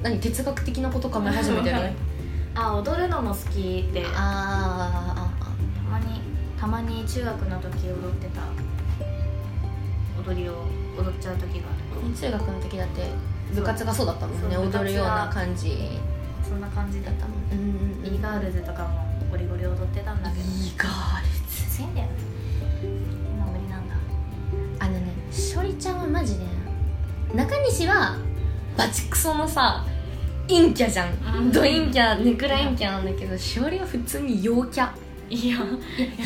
[0.03, 1.77] 何哲学的なこと考え始めてる？
[1.77, 1.81] う
[2.57, 4.03] なあ踊るのも好きで。
[4.03, 5.31] たあ
[5.91, 6.21] まに
[6.59, 8.41] たまに中学の時踊ってた。
[10.29, 10.53] 踊りを
[10.99, 12.17] 踊っちゃう時がある。
[12.17, 13.11] 中学の時だって
[13.55, 14.57] 部活がそうだったもんね。
[14.57, 16.01] 踊るような感じ。
[16.43, 18.15] そんな感じだったもんうんうん。
[18.15, 19.05] イーガールズとかも
[19.37, 20.43] ゴリゴリ踊ってたんだけど。
[20.43, 22.13] イーガールズきついんだよね。
[22.83, 23.95] 今無理なんだ。
[24.79, 26.47] あのねしおりちゃんはマジで
[27.35, 28.17] 中西は
[28.79, 29.85] バチクソのさ
[30.49, 31.53] 陰キャじゃん、うん。
[31.53, 34.89] ド陰キャネクラ陰キャなんだけどしおりは普通に陽キャ。
[35.29, 35.59] いや。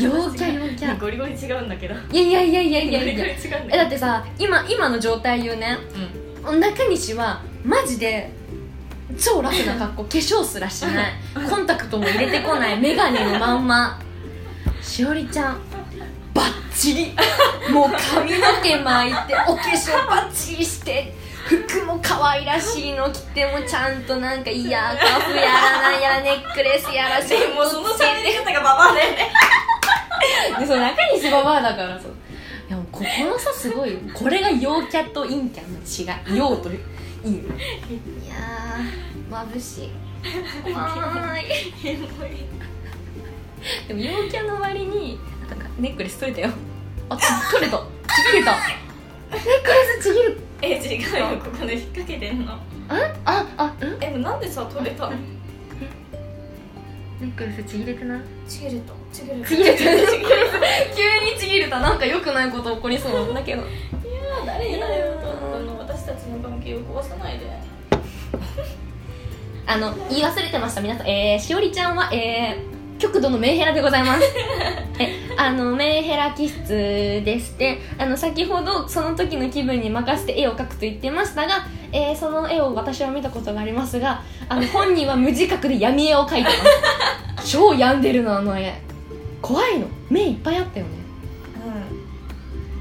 [0.00, 1.00] 陽キャ陽キャ。
[1.00, 1.94] ゴリゴリ違うんだけど。
[2.12, 3.02] いやいやいやいやいや。
[3.12, 3.26] いや
[3.72, 5.78] えだってさ今今の状態言うね。
[6.44, 8.30] 中西はマジで
[9.20, 11.12] 超ラフな格好化粧すらしない。
[11.48, 12.80] コンタクトも入れてこない。
[12.80, 14.00] 眼鏡のまんま。
[14.82, 15.60] しおりちゃん
[16.32, 17.06] バッチリ。
[17.72, 21.14] もう髪の毛巻いてお化粧バッチリして。
[21.46, 29.32] 服も可愛らしいの着てもちゃんとなんかイヤーカフやらなんやらネックレスやらしでもその喋り方がババアだよね。
[30.60, 32.12] でそう中西ババアだからそう
[32.68, 33.98] いやもうここの差すごいよ。
[34.14, 36.38] これが陽キャと陰キャの違い。
[36.38, 36.76] 陽と陰。
[36.76, 36.78] い
[38.28, 39.90] やー眩しい。
[43.88, 46.54] でも陽キャの割になんかネックレス取れたよ。
[47.08, 47.78] あち取れた。
[47.78, 47.82] ち
[48.32, 48.52] ぎれた。
[48.52, 48.60] ネッ
[49.40, 49.48] クレ
[50.00, 50.38] スちぎる。
[50.62, 51.26] え違うよ。
[51.42, 52.52] ここで引っ掛けてんの。
[52.52, 52.60] あ
[53.24, 55.06] ああうんえなんでさ取れた？
[55.06, 55.12] の
[57.20, 58.20] ネックレスちぎれてない？
[58.48, 58.92] ちぎれた。
[59.12, 59.48] ちぎれた。
[59.48, 59.80] ちぎれた。
[60.96, 61.02] 急
[61.34, 61.80] にちぎれた。
[61.80, 63.34] なんか良くないこと起こりそう。
[63.34, 63.62] だけど
[64.46, 65.12] 誰だよ。
[65.54, 67.46] あの私たちの関係を壊さないで
[69.66, 70.80] あの言い忘れてました。
[70.80, 74.24] 皆さんえー、しおりちゃんはえー、極度のメンヘラでございます。
[74.98, 86.50] えあのメンヘラ気質でしてあの先ほどその時の気分に任せて絵を描くと言ってましたが、えー、その絵を私は見たことがありますがあの 本人は無自覚で闇絵を描いて
[87.36, 87.52] ます。
[87.52, 88.80] 超病んでるのあの絵。
[89.40, 89.86] 怖いの。
[90.10, 91.00] 目いっぱいあったよね。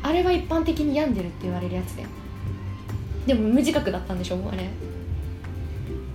[0.02, 2.10] あれは一般的に病んでるって言われるやつだよ。
[3.28, 4.70] でも無自覚だったんでしょあれ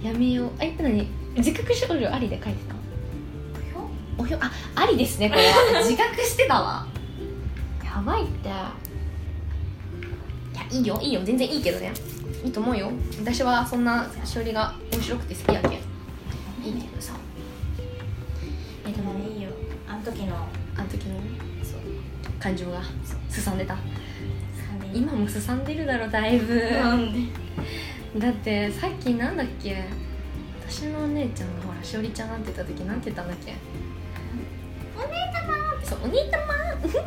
[0.04, 1.06] 闇絵をあえっと何？
[1.36, 2.74] 自覚症状ありで描いてた
[4.18, 4.38] おひょ？
[4.40, 5.80] あありですねこれは。
[5.82, 6.86] 自覚してたわ。
[7.84, 8.48] やばいって。
[8.48, 8.72] いや
[10.70, 10.98] いいよ。
[11.02, 11.20] いいよ。
[11.24, 11.92] 全然いいけどね。
[12.44, 12.90] いいと思うよ。
[13.20, 15.72] 私はそんなしおりが面白くて好きやけん。
[15.72, 15.80] いい
[16.82, 17.14] けどさ
[18.86, 19.48] えでもいいよ。
[19.88, 20.36] あの時の。
[20.76, 21.14] あの時の
[21.62, 21.80] そう。
[22.38, 22.80] 感情が
[23.28, 23.76] すさんでた。
[24.92, 26.54] 今今もすさんでるだろだいぶ。
[26.54, 27.20] なんで？
[28.16, 29.84] だってさっきなんだっけ？
[30.66, 33.54] 私のお姉ちゃんがほらしおりちゃんなんて言った時なんて言ったんだっけ？
[34.96, 36.40] お姉様そうお兄様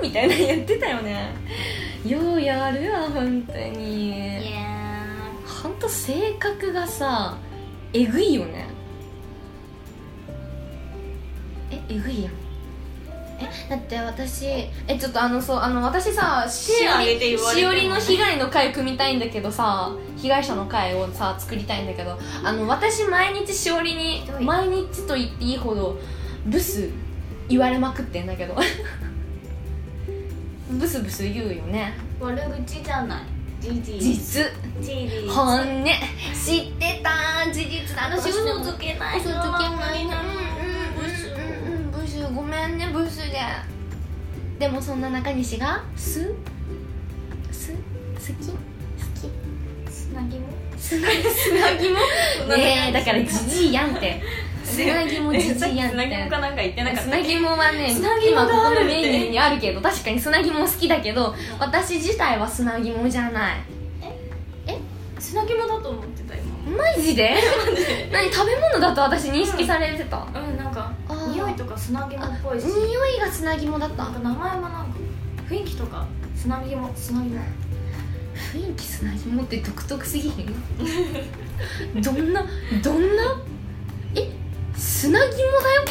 [0.01, 1.33] みたいな言ってたよね。
[2.05, 4.47] ようやるわ本当に。
[4.49, 5.07] いや
[5.45, 7.37] ほんと性格がさ
[7.93, 8.67] えぐいよね。
[11.71, 12.33] ええぐいやん
[13.39, 25.97] えだって私えちょっとあのそうあの私さし手おりしおりの被害の会組みたいんだけどさ被害者の会をさ作りたいんだけどあの私毎日しおりに毎日と言っていいほど
[26.45, 26.89] ブス
[27.49, 28.55] 言われまくってんだけど。
[30.69, 31.93] ブスブス言うよね。
[32.19, 33.19] 悪口じゃない。
[33.61, 34.45] 事実。
[35.29, 35.85] 本音。
[36.33, 37.51] 知ってた。
[37.51, 39.19] 事実だ私嘘つけない。
[39.19, 40.36] 嘘つけないな
[42.67, 43.39] めんねブスで。
[44.59, 46.33] でもそんな中西がす
[47.51, 47.77] す好
[48.43, 48.49] き？
[48.49, 48.55] 好
[49.13, 49.91] き？
[49.91, 50.41] 砂肝？
[50.77, 51.11] 砂砂
[51.79, 51.93] 肝？
[52.57, 54.21] ねえだからジジイやんって。
[54.63, 55.97] 砂肝ジジイやんって。
[56.01, 57.95] 砂肝かなんか言ってなかった砂肝はね
[58.27, 63.57] 今ここのメニューにあるけど確かに砂肝好きだけど私自体は砂肝じゃない。
[65.19, 66.77] 砂肝だと思ってた今。
[66.77, 67.35] マジで？
[68.11, 68.31] 何？
[68.31, 70.76] 食べ物だと私認識されてた、うんなんかあー
[71.37, 72.65] 匂いとか砂肝っぽいし。
[72.65, 74.03] 匂いが砂肝だった。
[74.05, 74.97] なんか名前もなんか
[75.49, 76.91] 雰囲気とか砂肝。
[76.95, 77.31] 砂肝
[78.53, 80.55] 雰囲気砂肝って独特すぎへん？
[82.01, 82.45] どんな
[82.83, 83.23] どんな？
[84.15, 84.29] え
[84.75, 85.33] 砂肝だ
[85.75, 85.85] よ？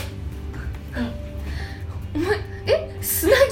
[2.15, 3.47] お前え砂肝？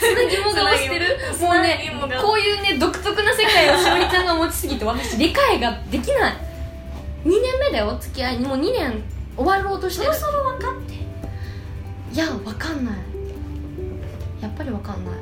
[0.00, 1.18] 砂肝顔してる？
[1.40, 6.36] もうねこういうね独特な世界をしおりちゃんが持ちすぎて私理解ができない。
[7.24, 8.38] 2年目だよ付き合い。
[8.38, 9.02] にもう2年
[9.36, 10.12] 終わろうとしてる。
[10.14, 10.94] そろ分かって
[12.16, 12.94] いやわかんない。
[14.40, 15.14] やっぱりわかんない。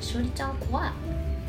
[0.00, 0.90] しおりちゃん怖い。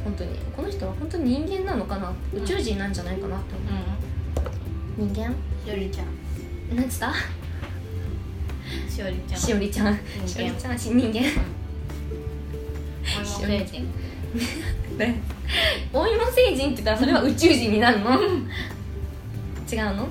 [0.03, 0.37] 本当に。
[0.55, 2.13] この人は本当に人間なのかな。
[2.31, 5.31] 宇宙人なんじゃないかなって思う、人間？
[5.65, 6.75] しおりちゃん。
[6.75, 7.11] なんつった？
[8.87, 9.39] しおりちゃん。
[9.39, 9.97] しおりちゃん。
[9.97, 10.27] 人間。
[10.27, 11.21] しおりちゃんし人間。
[13.17, 13.89] お芋星人。
[15.91, 18.11] お芋星人って言ったらそれは宇宙人になるの？
[18.11, 18.27] 違うの？
[19.73, 20.07] 違うの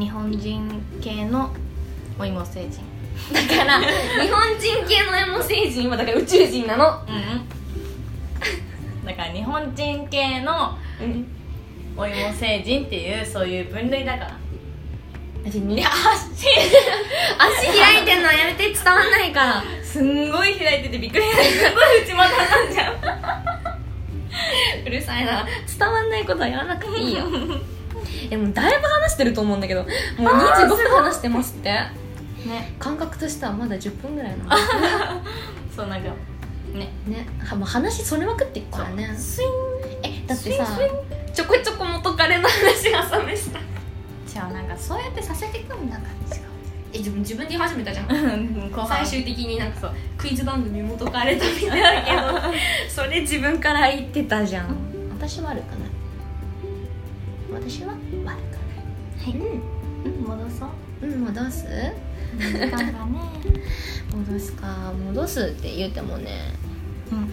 [0.00, 1.50] 日本人系の
[2.18, 2.90] お芋星人
[3.32, 6.84] だから日本人系のエモ星人はだから宇宙人なの。
[7.08, 7.48] うん
[9.04, 11.26] だだから日本人系のうん。
[11.96, 14.38] お芋星人っていうそういう分類だから。
[15.46, 16.46] 足いや足。
[17.38, 19.62] 足開いてんのはやめて伝わんないから。
[19.82, 21.24] すんごい開いててびっくり。
[21.24, 22.94] したすごい内股なんじゃん
[24.86, 25.44] うるさいな。
[25.66, 27.24] 伝わんないことはやらなくていいよ。
[28.30, 29.82] でもだいぶ話してると思うんだけど。
[29.82, 31.70] もう25分話してますって
[32.46, 32.74] ね。
[32.78, 34.50] 感覚としてはまだ10分ぐらいなの
[35.74, 36.10] そうなんか
[36.74, 36.88] ね。
[37.06, 37.26] ね。
[37.44, 39.14] はもう話それまくっていくからね。
[39.16, 39.48] スイン
[40.02, 40.66] えだってさ
[41.34, 43.58] ちょこちょこ元彼の話朝飯した。
[43.58, 46.02] 違うなんかそうやってさせてくんだか。
[46.02, 46.08] ら
[46.94, 48.06] え自分自分で言い始めたじゃん。
[48.86, 52.52] 最終的になんかそうクイズ番組元カレだみたいだけど
[52.88, 54.76] それ自分から言ってたじゃん。
[55.10, 57.62] 私は悪くない。
[57.62, 58.36] 私は悪くない。
[58.36, 59.34] はい。
[60.04, 60.68] 戻そう。
[61.02, 61.64] うん、うん、戻す？
[62.38, 63.20] 時間がね
[64.14, 66.54] 戻すか戻すって言うてもね。
[67.10, 67.32] うん。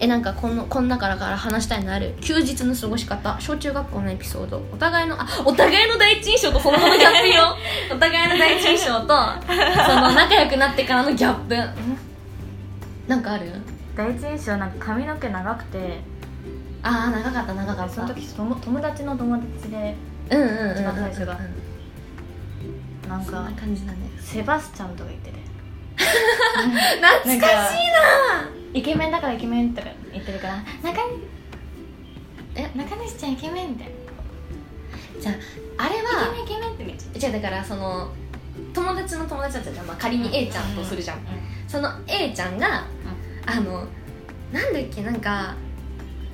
[0.00, 2.14] えなんかこのこんなからから話したいのある？
[2.20, 3.36] 休日の過ごし方。
[3.40, 4.62] 小中学校のエピソード。
[4.72, 7.56] お互いのあお互いの第一印象とその後のギャップよ。
[7.94, 11.56] お互いの第一印象と その仲良くなってからのギャップ。
[13.06, 13.52] なんかある？
[13.96, 16.00] 第一印象なんか髪の毛長くて。
[16.82, 17.94] ああ長かった長かった。
[17.94, 19.96] その時友友達の友達で。
[20.30, 21.34] うんうんうんうん一番最初が。
[21.34, 21.65] なんそん
[23.06, 23.98] なか感じだね。
[24.20, 25.38] セバスチャンとか言ってて。
[25.96, 28.50] 懐かしいな。
[28.74, 31.00] イケメンだからイケメンとか言ってるから中
[32.54, 33.94] え中西ちゃんイケメンみたいな。
[35.20, 35.32] じゃ
[35.78, 38.12] ああれイはケメンイケメンってめっちゃじゃあだからその
[38.72, 41.18] 友達の友達だったじゃん、まあ、仮に A ちゃんとするじゃん、
[41.68, 42.86] その A ちゃんが、
[43.46, 43.86] あの
[44.52, 45.54] なんだっけなんか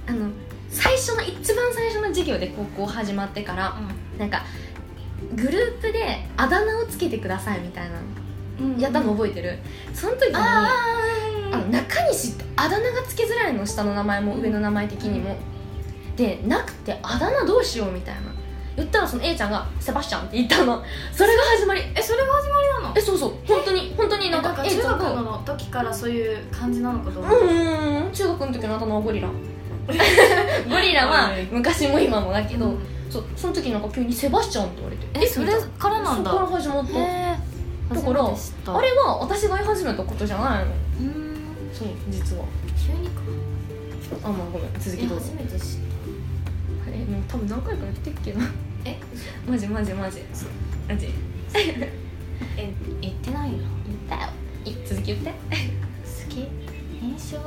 [0.07, 0.31] あの
[0.69, 3.77] 最初の一番最初の授業で高校始まってから
[4.19, 4.45] なんか
[5.37, 7.97] グループであだ名をつけてくださいみたいな。
[8.61, 9.59] うんやったの覚えてる。
[9.95, 10.69] その時にあ
[11.53, 15.37] あの中西ってあだ名がつけづらいの下の名前も上の名前的にも。
[16.17, 18.21] でなくてあだ名どうしようみたいな
[18.77, 20.83] 言ったらその A ちゃんが「セバスチャン」って言ったの。
[21.13, 21.81] それが始まり。
[21.95, 22.95] えそれが始まりなの？
[22.97, 23.33] えそうそう。
[23.47, 23.95] 本当に。
[23.97, 28.13] 本当になんか中学の時からそういう感じなのかと思ううんうんうん。
[28.13, 29.29] 中学の時のあだ名はゴリラ。
[30.69, 31.47] ゴリラははい。
[31.51, 32.79] 昔も今もだけど、うん
[33.13, 35.07] そうその時なんか急に「セバスチャン」って言われて。
[35.15, 36.31] えそれからなんだ。
[36.31, 36.93] そこから始まった。
[37.95, 40.71] だからあれは私が言い始めたことじゃないの。
[41.01, 41.37] うん。
[41.75, 42.45] そう実は。
[42.75, 43.21] 急にか？
[44.25, 45.79] あまあごめん続えきどうぞ初めて知っ
[46.87, 48.47] あれもう多分何回か言ってっけどた
[48.87, 48.99] え？
[49.47, 50.23] マジマジマジ。
[50.89, 51.11] マジ。
[51.55, 53.59] え言ってないよ。
[53.87, 54.31] 言ったよ。
[54.65, 55.31] い続き言って。
[55.31, 55.35] 好
[56.31, 56.49] き？
[57.03, 57.39] 印象？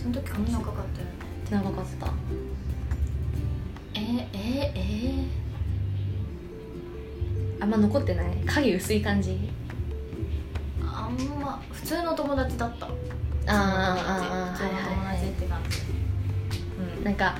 [0.00, 1.64] その時髪長かったよね。
[1.64, 2.06] 長かった
[4.10, 4.80] えー、えー、
[5.20, 5.24] え
[7.60, 8.26] あんま残ってない？
[8.46, 9.30] 影薄い感じ？
[9.30, 12.86] ー、あんま普通の友達だった。
[12.86, 12.92] あー
[13.46, 15.78] あーあー普通の友達って感じ
[16.98, 17.34] うんなんか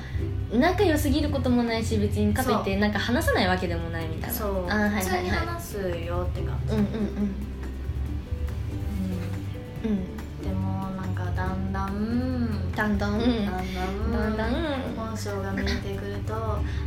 [0.51, 6.93] 仲良すぎることもないし別にかといってなんか話さないわけでもないみたいなそう、あーはいはい普通にはい話すよって感じ、うんうんうん
[9.83, 9.99] うん
[10.43, 13.75] でもなんかだんだんだんだんだんだん
[14.11, 14.51] だんだん
[15.11, 16.33] 本性が見えてくると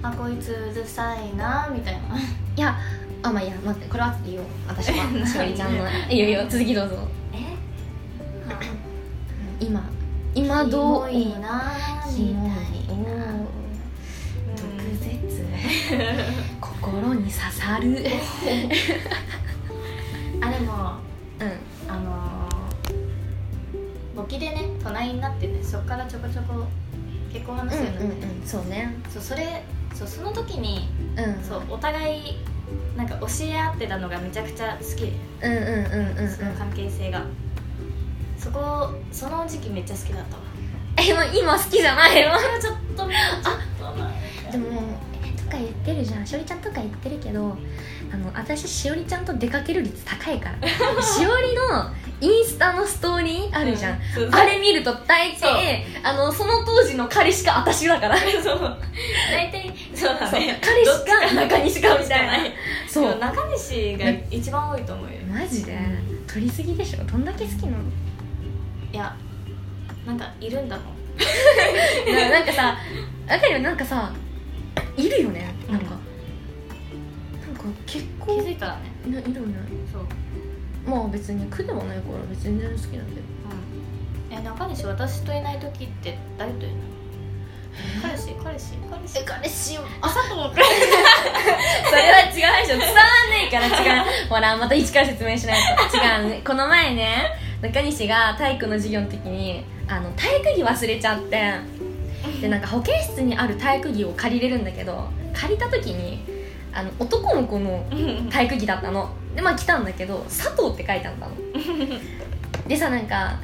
[0.03, 2.17] あこいつうるさいなみたいな。
[2.57, 2.79] いや
[3.23, 4.47] あまあいいや待ってこれは言おう。
[4.67, 6.97] 私は しおりちゃんのいいよいいよ続きどうぞ。
[7.35, 7.37] え？
[9.61, 9.83] 今
[10.35, 11.09] 今どう？
[11.11, 11.75] キモいな
[12.17, 12.35] み
[12.87, 13.35] たいな。
[14.57, 14.63] 毒
[15.03, 15.45] 舌。
[16.63, 17.89] 心に刺さる。
[17.93, 17.99] うん
[20.43, 20.73] あでも
[21.89, 26.67] あのー、簿記でね隣になってねそっからちょこちょこ
[27.35, 28.47] 結婚話すようになって、うんうんうん。
[28.47, 28.94] そうね。
[29.11, 29.62] そうそれ
[29.94, 31.44] そうその時にうん。
[31.44, 32.37] そうお互い
[32.97, 35.01] なんか教え合ってたのがめちゃくちゃ好き。
[35.03, 36.29] で、うんうんうんうんうん。
[36.31, 37.25] その関係性が。
[38.38, 40.42] そこその時期めっちゃ好きだったわ。
[40.97, 42.38] えもう今好きじゃないの？
[42.38, 44.14] それちょっと もうちょっとなんか
[44.53, 44.83] でも
[45.25, 46.27] えとか言ってるじゃん。
[46.27, 47.57] しおりちゃんとか言ってるけど
[48.14, 50.68] あの私しおりちゃんと出かける率高いから。
[51.03, 58.16] しおりのインスタのストーリーあるじゃん、そうあれ見ると大抵あのその当時の彼しか私だから。
[58.16, 58.79] そう。
[59.33, 60.61] 大体そうだね。
[60.62, 62.27] 彼しか中西かみたい。
[62.27, 62.33] な
[62.87, 63.18] そう。
[63.18, 65.12] 中西が一番多いと思うよ。
[65.29, 65.77] マジで。
[66.33, 67.05] 取りすぎでしょ。
[67.05, 67.79] どんだけ好きなの？
[68.92, 69.16] いや
[70.07, 70.87] なんかいるんだもん。
[72.14, 72.79] ななんかさ
[73.29, 73.59] わかるよ。
[73.59, 74.12] なんかさ
[74.96, 75.53] いるよね。
[75.68, 75.96] なんか、
[77.87, 78.83] 結気構づいたらね。
[79.07, 79.57] いるよね
[79.92, 80.03] そう。
[80.90, 83.22] まあ別に苦ではないから別に全然好きなんだよ。
[84.31, 84.38] うん。
[84.38, 86.83] え中西私といない時って誰といるの？
[88.03, 88.35] 彼氏？
[88.42, 88.74] 彼氏？
[88.88, 89.24] 彼氏？
[89.24, 90.62] 彼氏あ佐藤君
[91.90, 92.79] それは違うでしょ。
[92.79, 94.29] 伝わんねえから違う。
[94.29, 95.96] ほらまた一から説明しないと。
[95.96, 96.31] 違う。
[96.31, 101.85] ねこの前ね中西が体育の授業の時にあの体育着忘れちゃって。
[102.40, 106.24] でなんか保健室にある体育着を借りれるんだけど借りた時に
[106.75, 107.85] あの男の子の
[108.31, 109.09] 体育着だったの。
[109.35, 111.33] でまあ来たんだけど「佐藤」って書いてあったの。
[112.69, 113.39] でさなんか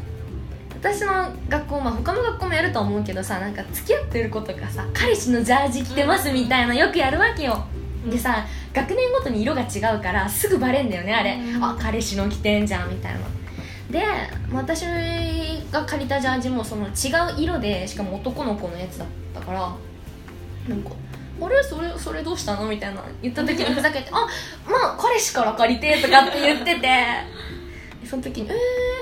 [0.80, 7.64] 私の学校まあ他の学校もやると思うけどさなんか付き合ってる子とかさ彼氏のジャージ着てますみたいなよくやるわけよ。
[8.08, 11.64] でさ学年ごとに色が違うからすぐバレんだよねあれ、うん。
[11.64, 13.20] あ彼氏の着てんじゃんみたいな。
[13.90, 14.04] で
[14.52, 14.82] 私
[15.72, 19.58] が借りたジャージもその違う色でしかも男の子のやつだったから
[20.68, 20.90] なんか
[21.40, 24.26] 「あれそれそれどうしたの?」みたいな言った時にふざけて「あ
[24.66, 26.88] まあ彼氏から借りて」とかって言ってて。
[28.10, 28.56] その時に「えー、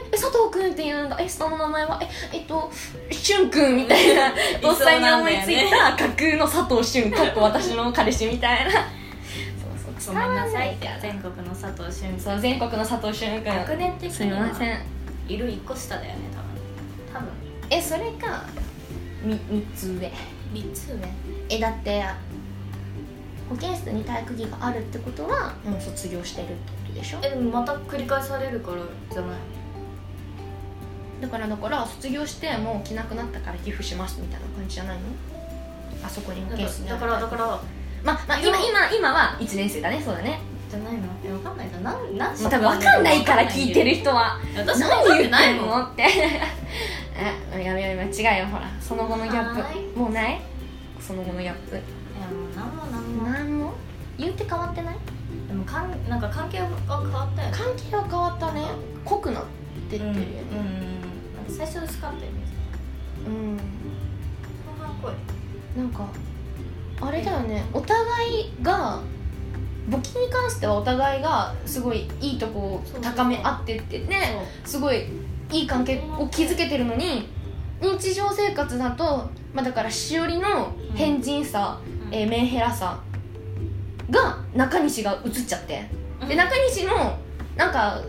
[0.09, 2.71] え佐藤君って言うんだえ下の名前はええっと
[3.11, 4.33] 俊君」みたいな。
[4.61, 8.71] とっさに思いついた架空の佐藤俊かっこ私の彼氏みたいな。
[8.73, 8.83] そう
[9.99, 10.77] そうごめんなさい。
[11.01, 14.79] 全国の佐藤俊そう全国の佐藤俊君学年的すみにはません。
[15.27, 17.21] いる一個下だよね多分。
[17.21, 17.29] 多分。
[17.71, 18.45] えそれか
[19.23, 20.13] み3つ上。
[20.53, 21.09] 3つ上？
[21.49, 22.05] えだって
[23.49, 27.19] 保健室に体育着があるってことはもう卒業してるってことでしょ？
[27.25, 28.79] えでもまた繰り返されるから
[29.13, 29.37] じゃない？
[31.23, 35.03] だからだから卒業してもう着なくなったから寄付しますみたいな感じじゃないの？
[36.05, 37.45] あそこに保健室にあだるからだから
[38.05, 40.39] まあ、まあ、今今今は1年生だねそうだね。
[40.71, 41.01] じゃないの？
[41.25, 41.81] えわかんないな。
[41.81, 44.39] なんなんもう多分分かんないから聞いてる人は。
[44.57, 46.05] 私も分かってないのって。
[47.57, 48.69] えやめやめ違うよほら。
[48.81, 50.41] その後のギャッはプもうない？
[51.01, 51.77] その後のギャップ。
[51.77, 51.81] い
[52.21, 53.23] やもうなんもなんも。
[53.25, 53.75] 何も？
[54.19, 54.97] 言うて変わってない？
[55.47, 57.57] でもかんなんか関係は変わったよね。
[57.57, 58.63] 関係は変わったね。
[59.05, 60.21] 濃くなってってるよね。
[60.53, 60.65] うん
[61.35, 62.39] なんか最初薄かったよね
[63.27, 63.63] うん、後
[64.79, 65.13] 半濃い。
[65.79, 66.07] なんか
[67.01, 67.65] あれだよね。
[67.73, 69.01] お互いが
[69.89, 74.47] 簿記に関してはお互いがすごいいいとこを高め合ってってね。
[74.65, 75.05] すごい
[75.51, 77.29] いい関係を築けてるのに
[77.81, 82.99] 日常生活だと、まあ、だからしおりの変人さ、うんえーメンヘラさ
[84.11, 85.89] が中西が映っちゃって。
[86.27, 87.19] で中西の
[87.57, 88.01] なんか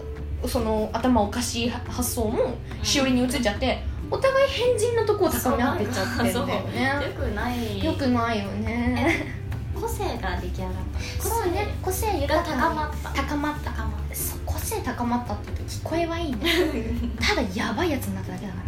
[0.46, 7.06] その頭おかしい発想もしおりに移っちゃってお互い変人のとこを高め合ってっちゃってるんだよね。
[7.06, 7.84] よくない。
[7.84, 9.40] よくないよね。
[9.80, 10.74] 個性が出来上がっ
[11.18, 11.24] た。
[11.24, 11.68] そうね。
[11.82, 13.10] 個性が高まった。
[13.10, 13.72] 高まった。
[13.72, 16.40] 高まっそう個性高まったって言うと聞こえはいいね。
[17.22, 18.60] ただやばいやつになっただけだか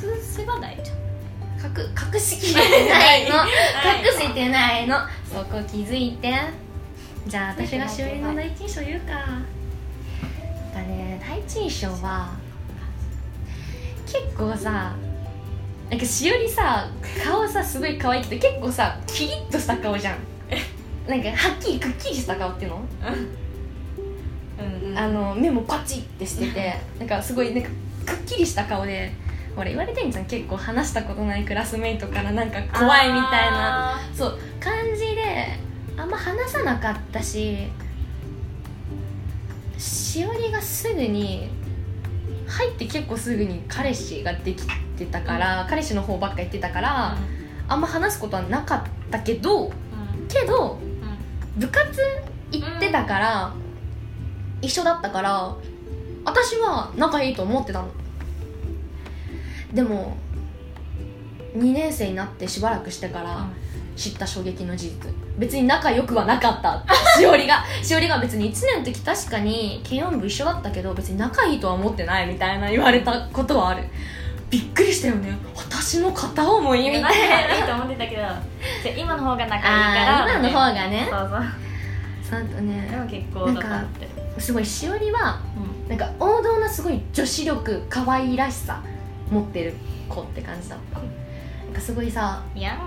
[0.00, 1.05] た隠せば大丈ら
[1.62, 3.36] 隠隠しきれてないの。
[3.38, 3.48] はい。
[4.00, 4.96] 隠せてないの。
[5.32, 6.34] そこ気づいて。
[7.26, 9.12] じゃあ私がしおりの第一印象言うか。
[9.14, 9.20] な
[10.82, 12.30] んかね第一印象は
[14.04, 14.94] 結構さ
[15.90, 16.88] なんかしおりさ
[17.24, 20.18] 顔さすごい可愛くて結構さキリッとした顔じゃん。
[21.08, 22.80] なんかはっきりくっきりした顔っていうの？
[24.58, 24.98] 夫うん。
[24.98, 27.68] あの目もパチってしててなんかすごいなんか
[28.04, 29.12] くっきりした顔で
[29.56, 33.98] ほら言われてんじゃん結構話したことないクラスメイトからなんか怖いみたいな。
[34.14, 35.58] そう感じで
[35.96, 37.66] あんま話さなかったし
[39.78, 41.48] しおりがすぐに
[42.46, 44.66] 入って結構すぐに彼氏ができ
[44.96, 47.16] てたから、彼氏の方ばっか言ってたから、
[47.68, 49.72] あんま話すことはなかったけど
[50.28, 50.78] けど
[51.56, 52.00] 部活
[52.52, 53.54] 行ってたから、
[54.62, 55.56] 一緒だったから
[56.24, 57.88] 私は仲いいと思ってたの
[59.76, 60.16] でも
[61.54, 63.46] 2年生になってしばらくしてから
[63.94, 65.12] 知った衝撃の事実。
[65.38, 66.82] 別に仲良くはなかった。
[67.18, 73.84] しおりが しおりが別に1年の時確かに軽音部一緒だったけど別に仲いいとは思ってないみたいな言われたことはある。
[74.48, 75.36] びっくりしたよね。
[75.54, 77.10] 私の片思いみたいな。
[77.56, 81.06] いいと思ってたけどじゃあ今の方が仲いいから今の方がね。
[81.10, 82.40] そうそう。
[82.40, 84.40] そうとでねも結構だったって。
[84.40, 85.38] すごいしおりは
[85.88, 88.80] なんか王道なすごい女子力可愛らしさ
[89.30, 89.74] 持ってる
[90.08, 91.00] 子って感じだった。
[91.00, 92.78] なんかすごいさいや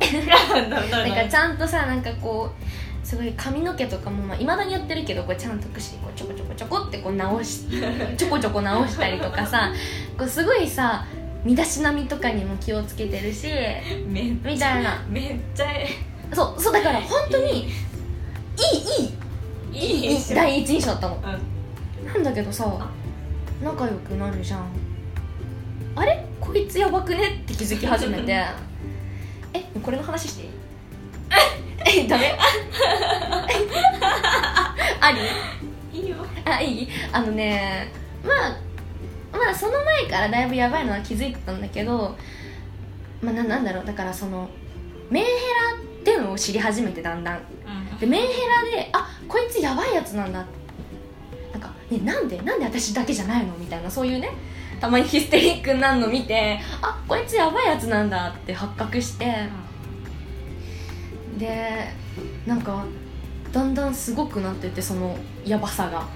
[0.00, 7.64] なんなかちゃんとさなんかこうすごい髪の毛とかもまあ、未だにやってるけどこうちゃんとくしこうちょこちょこちょこってこう直し
[8.16, 9.72] ちょこちょこ直したりとかさ
[10.16, 11.04] こうすごいさ
[11.44, 13.48] 身だしなみとかにも気をつけてるし
[14.06, 15.02] めっみたいな。
[15.08, 15.66] めっちゃ
[16.32, 17.68] そうそうだから本当にいい
[19.02, 19.20] いい。
[19.72, 21.16] いいいい第一印象だったの。
[22.06, 22.66] なんだけどさ
[23.62, 24.66] 仲良くなるじゃん
[25.96, 26.24] あれ？
[26.40, 27.40] こいつやばくね？
[27.42, 28.32] って気づき始めて。
[29.52, 30.50] えこれの話していい？
[32.04, 32.36] えダメ？
[35.00, 35.12] あ
[35.92, 36.00] り？
[36.00, 36.16] いいよ。
[36.44, 36.88] あいい？
[37.12, 37.90] あのね
[38.24, 38.56] まあ
[39.36, 42.16] まあその前からだいぶやばいのは気づいてたんだけど
[43.22, 43.84] まあななんだろう？
[43.84, 44.48] だからその
[45.10, 45.36] メンヘラ
[46.00, 47.40] っていうのを知り始めてだんだん。
[47.98, 50.50] でメンヘラであこいつやばいやつなんだなんか、
[51.90, 52.38] ね、なんで？
[52.42, 53.56] なんで私だけじゃないの？
[53.58, 54.30] みたいなそういうね
[54.80, 59.48] たまにヒステリックになるの見てあこいつやばいやつなんだって発覚して
[61.38, 61.88] で
[62.46, 62.84] なんか
[63.52, 66.06] だんだんすごくなってってそのやばさが。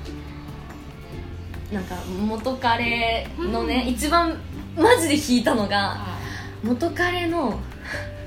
[1.73, 4.39] なんか元彼のね、一番
[4.77, 5.97] マジで引いたのが
[6.63, 7.59] 元彼の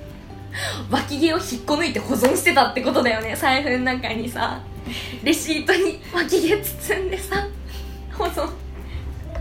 [0.91, 4.59] 脇毛を引っこ抜いて保存してたってことだよね財布の中にさ
[5.23, 7.47] レシートに脇毛包んでさ
[8.13, 8.49] 保存。
[9.37, 9.39] あ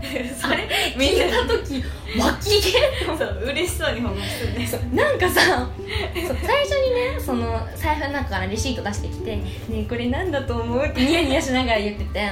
[0.55, 0.67] れ？
[0.95, 1.83] 聞いた時
[2.19, 12.29] 脇毛そう嬉しそうに保護してねそうなんかさそう最初にねその財布の中からレシート出してきて「ねえこれなんだと思う?」ってニヤニヤしながら言ってて。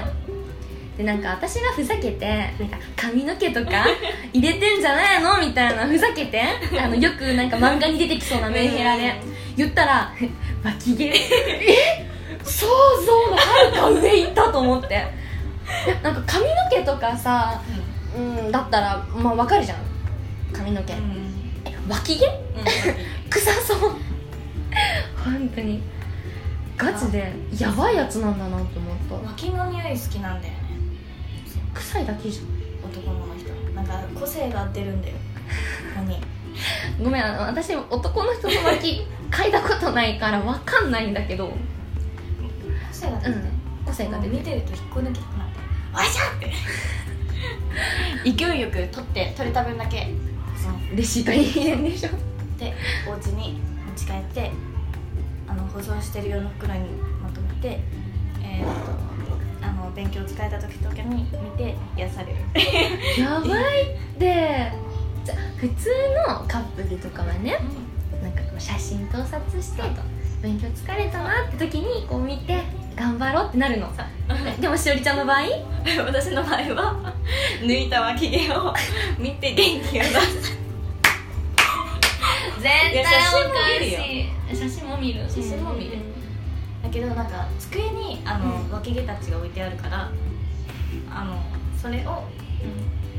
[0.95, 2.25] でなんか私がふざけて
[2.57, 3.85] なんか髪の毛とか
[4.31, 5.45] 入れてんじゃないの？
[5.45, 6.41] みたいなふざけて
[6.81, 9.13] あのよくなんか漫画に出てきそうなメンヘラで
[9.57, 10.13] 言ったら
[10.63, 11.03] 「脇毛。
[11.05, 12.14] え？
[12.45, 12.67] 想
[13.05, 15.25] 像のはるか上行った」と思って。
[16.03, 17.59] なんか髪の毛とかさ、
[18.15, 19.77] うん、だったらまあわかるじゃん。
[20.53, 20.97] 髪の毛、え
[21.89, 22.25] 脇毛？
[23.29, 23.79] 臭そう。
[25.23, 25.81] 本当に。
[26.77, 29.27] ガチでやばいやつなんだなって思った。
[29.27, 30.59] 脇の匂い好きなんだよね。
[31.73, 32.41] 臭いだけじ
[32.83, 33.51] 男の人。
[33.73, 35.15] なんか個性が出るんだよ。
[35.95, 36.15] ここに。
[36.15, 41.47] ゃんごめんあの私男の人の脇嗅いだことないからわかんないんだけど。
[41.47, 41.53] 個
[43.05, 43.51] 性が出るね、
[43.85, 45.59] 個性が出て見てると引っこ抜きたくなって
[45.95, 46.51] 「おいしゃ!」って。
[48.23, 50.07] 勢いよく取って取れた分だけ。
[50.95, 52.09] レシートに入れんでしょ。
[52.57, 52.73] で
[53.07, 54.51] お家に持ち帰って
[55.47, 56.79] あの保存してる用の袋に
[57.21, 57.79] まとめて
[58.41, 62.39] えー、っとあの勉強使えた時とかに見て癒される。
[63.21, 64.71] やばいって。
[65.25, 65.89] じゃ普通
[66.27, 67.57] のカップルとかはね
[68.21, 69.87] なんかこう写真盗撮してと
[70.41, 72.63] 勉強疲れたなって時にこう見て
[72.95, 73.91] 頑張ろうってなるの。
[74.59, 75.41] でもしおりちゃんの場合？
[76.05, 77.13] 私の場合は
[77.61, 78.73] 抜いた脇毛を
[79.19, 80.57] 見て元気が出す。
[82.61, 82.97] 絶い。
[82.97, 83.99] や写真も見るよ。
[84.53, 85.29] 写真も見る。
[85.29, 85.91] 写真も見る
[86.83, 88.71] だけどなんか机にあの、うん。
[88.71, 90.09] 脇毛たちが置いてあるから
[91.13, 91.41] あの
[91.79, 92.23] それを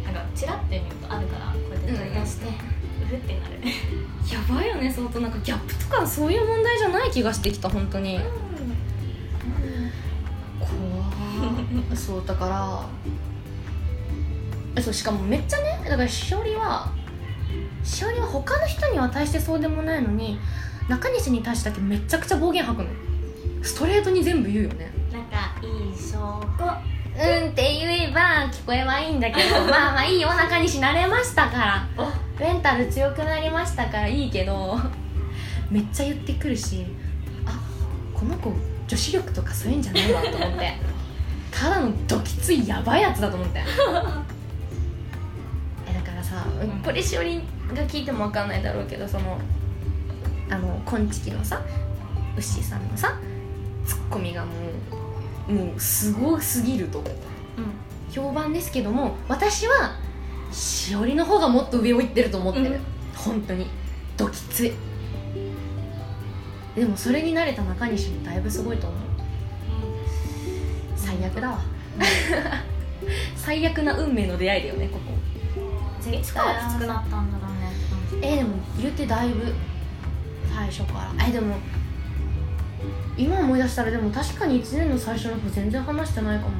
[0.04, 2.50] なんかチラッて見るとあるからこうやって取り出して、う
[3.06, 3.60] ふってなる。
[4.32, 4.90] やばいよね。
[4.90, 8.18] 相当なんかギャップとかそういう問題じゃない気がしてきた本当に。
[8.18, 8.55] 怖い
[11.94, 12.80] そうだから
[14.76, 16.90] えそうしかもめっちゃねだからしおりは
[17.82, 20.38] しおりは他の人には対してそうでもないのに
[20.88, 22.88] 中西に対してだけめちゃくちゃ暴言吐くの。
[23.62, 24.92] ストレートに全部言うよね。
[25.12, 26.16] なんかいい証
[26.58, 26.64] 拠。
[26.64, 31.88] うんって言えば聞こえはいいんだけど まあまあいいよ中西慣れましたから。
[32.38, 34.78] メンタル強くなりましたからいいけど
[35.70, 36.84] めっちゃ言ってくるし
[37.46, 37.58] あ
[38.12, 38.52] この子
[38.86, 40.74] 女子力とかそういうんじゃないわと思って
[41.58, 43.60] ただのドキついやばいやつだと思って。
[45.88, 46.44] えだからさ
[46.84, 47.40] これしおり
[47.74, 49.38] が聞いても分かんないだろうけどその
[50.50, 51.62] あのこんちきのさ
[52.36, 53.18] ウッシーさんのさ
[53.86, 54.52] ツッコミがも
[55.48, 57.02] うもうすごすぎると
[58.10, 59.96] 評判ですけども私は
[60.52, 62.80] しおりの方がもっと上を行ってると思ってる、うん。
[63.14, 63.66] 本当に。
[64.16, 64.72] ドキつい
[66.74, 69.00] でもそれに慣れた中西もだいぶすごいと思う。
[69.00, 69.05] 最
[71.26, 71.58] 悪だわ。
[73.36, 76.10] 最悪な運命の出会いだよねここ。
[76.10, 78.26] いつからきつくなったんだろうね。
[78.26, 78.50] えーでも
[78.80, 79.52] 言うてだいぶ
[80.54, 81.26] 最初から。
[81.28, 81.56] えでも
[83.16, 86.52] 今思い出したらでも確かに1年の最初の方全然話してないかも。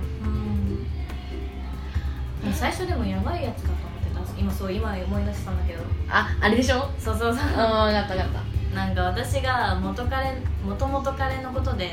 [2.45, 2.53] うん。
[2.53, 4.41] 最初でもやばいやつかと思ってた。
[4.41, 5.83] 今そう今思い出したんだけど。
[6.09, 6.89] ああれでしょ？
[6.99, 7.45] そうそうそう。
[7.57, 11.91] ああ分かった分かっなんか私が元彼元々彼のことで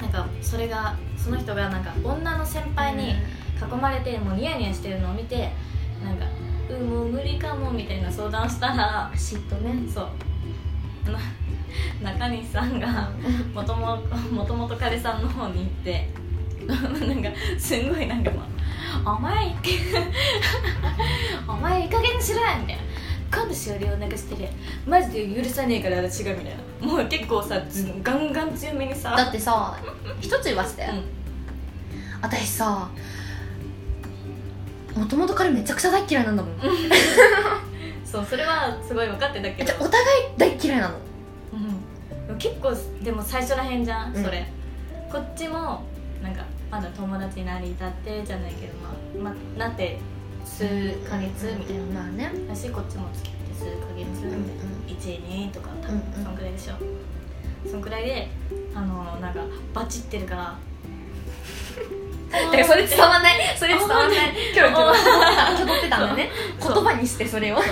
[0.00, 5.52] なんかそれがその人がなんか女の先た輩に囲まれてもうニヤニヤしてるのを見て
[6.04, 6.26] なんか
[6.68, 9.90] 「うんもう無理かも」みたいな相談したら嫉妬ね。
[9.90, 10.08] そう。
[12.02, 13.10] な中西さんが
[13.54, 13.96] もとも
[14.32, 16.08] もともと彼さんの方に行って
[16.66, 18.42] なんかすんごいなんかもう
[19.06, 19.46] 「お前
[21.48, 22.82] お前いい加減にしろや」みたいな
[23.32, 24.48] 「今度しおりを泣かしてる
[24.86, 29.76] マジで許さねえから私が」みたいなもう結構さずガンガン強めにさだってさ
[30.20, 31.04] 一つ言わせて、うん。
[32.22, 32.88] 私さ
[34.94, 36.54] もともと彼めちゃくちゃ大嫌いなんだもん、
[38.04, 39.72] そうそれはすごい分かってたけど。
[39.72, 40.04] えお互い
[40.38, 40.94] 大嫌いなの？
[42.30, 42.38] うん。
[42.38, 42.72] 結構
[43.04, 44.24] でも最初らへんじゃん、うん。
[44.24, 44.46] それ。
[45.12, 45.82] こっちも
[46.22, 48.72] なんかまだ友達になりたってじゃないけど
[49.22, 49.98] まあ、まあ、なって
[50.46, 50.64] 数
[51.08, 52.32] ヶ月みたいな、まあね。
[52.48, 54.38] だしこっちも付き合って数ヶ月みたいな、う
[54.72, 56.72] ん12とか多分そんくらいでしょ、
[57.70, 58.28] そんくらいで
[58.74, 59.40] あのなんか
[59.74, 60.56] バチってるから。
[62.32, 63.56] だからそれ伝わんない。
[63.56, 64.18] それ伝わんない。
[64.52, 66.30] キョロキョロキョドってたんだね
[66.60, 67.56] 言葉にしてそれを。
[67.56, 67.62] こ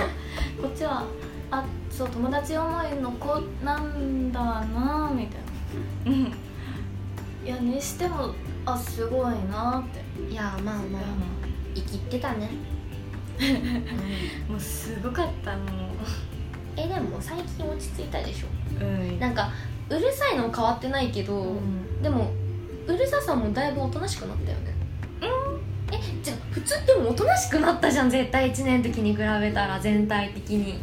[0.69, 1.03] っちは
[1.51, 5.39] あそう友達思いの子なんだなみたい
[6.05, 6.11] な。
[6.11, 6.33] うん。
[7.45, 8.33] いやにしても
[8.65, 10.31] あすごいなって。
[10.31, 11.01] いやまあまあ
[11.75, 12.49] 生きってたね、
[14.49, 15.67] もうすごかったもう
[16.77, 18.47] えでも最近落ち着いたでしょ
[18.81, 19.49] うんなんか
[19.89, 22.31] うるさいの変わってないけど、うんでも
[22.87, 24.75] うるささもだいぶおとなしくなったよね
[25.21, 30.79] うんえじゃあ普通でもおとなしくなったじゃん絶対1年の時に比べたら全体的に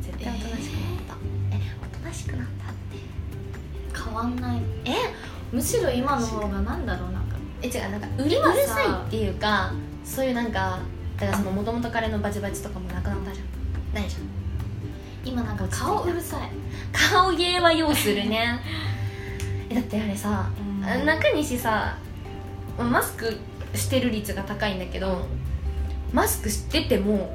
[0.00, 1.14] 絶対おとなしくなった
[1.56, 2.74] えおとなしくなったっ
[3.94, 4.92] て変わんないえ
[5.52, 7.23] むしろ今の方がなんだろうな
[7.64, 9.06] え違うなんかうるうる今ささい。
[9.06, 9.72] っていうか
[10.04, 10.78] そういうなんか
[11.18, 13.94] だからそのもともと彼のバチバチとかもなくなったじゃん。
[13.94, 14.22] ないじゃん。
[15.24, 16.50] 今なんか顔うるさい。
[16.92, 18.60] 顔芸は要するね。
[19.70, 21.06] えだってあれさ、うん。
[21.06, 21.96] 中西さ
[22.76, 23.38] マスク
[23.74, 25.26] してる率が高いんだけど
[26.12, 27.34] マスクしてても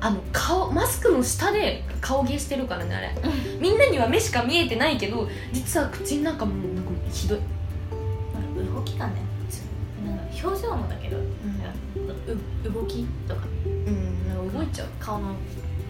[0.00, 3.14] あの顔マスクの下で顔芸してるからねあれ。
[3.60, 7.38] みんなには目しか見えてないけど実は口の中もなんかひどい、
[8.74, 9.28] 動きがね
[10.42, 13.42] 表情もだけど、う動きとか。
[13.64, 14.88] うん、動いちゃう。
[15.00, 15.34] 顔の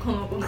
[0.03, 0.47] このこの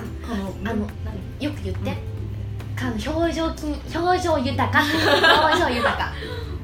[0.64, 2.76] あの何よく言って、うん。
[2.76, 4.80] か表情筋表情豊か。
[4.80, 6.12] 表情豊か。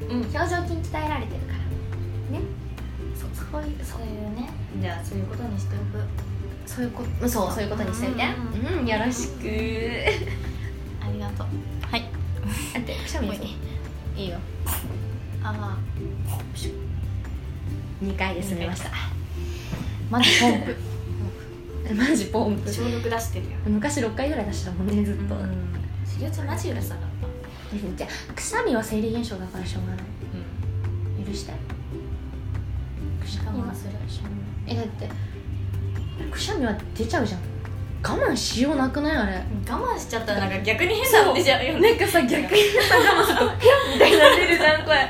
[0.09, 0.21] うん。
[0.21, 2.39] 表情筋鍛えられてるから。
[2.39, 2.43] ね。
[3.15, 4.49] そうそういうそういうね。
[4.81, 6.03] じゃあそういうことにしておく。
[6.65, 8.23] そういうことそうそういうことにしといて。
[8.23, 9.43] ううん、よろしく。
[11.05, 11.47] ありがとう。
[11.91, 12.09] はい。
[12.75, 13.29] あってくしゃみ
[14.15, 14.37] いいよ。
[15.43, 15.77] あ
[18.03, 18.91] 2回で済みました。
[20.09, 20.75] マジポンプ。
[21.95, 22.69] マジポンプ。
[22.69, 25.35] 消毒出してるよ昔6回ぐらい出したもんねずっと、
[26.05, 26.47] しげちゃん。
[26.47, 27.27] マジうるさかった
[27.97, 31.25] じゃあくしゃみは生理現象だからしょうがない。
[31.25, 31.53] 許して
[33.19, 33.93] くしゃみはする
[34.67, 35.09] えだって
[36.31, 37.41] くしゃみは出ちゃうじゃん
[38.09, 39.17] 我慢しようなくない？
[39.17, 39.43] あれ。
[39.69, 41.89] 我慢しちゃったらなんか逆に変なの出ちゃうよね。
[41.91, 45.09] なんかさ逆にさ我慢すると「ピャッ」みたいな出るじゃんこれ。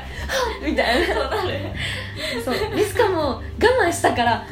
[0.70, 1.14] みたいな。
[1.14, 1.58] そうなる。
[2.44, 2.76] そう。
[2.76, 3.42] でしかも我
[3.86, 4.44] 慢したから「は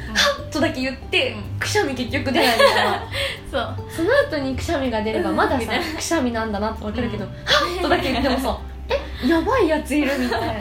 [0.47, 1.59] っ」とだけ言って、うん。
[1.59, 3.03] くしゃみ結局出ないみたいな
[3.51, 3.91] そう。
[3.91, 7.31] その後にくしゃみが出ればまださくしゃみなんだなって分かるけど「うん。
[7.31, 7.37] は
[7.79, 8.59] っ」とだけ言ってもさ
[9.25, 10.47] 「えやばいやついる」みたいな。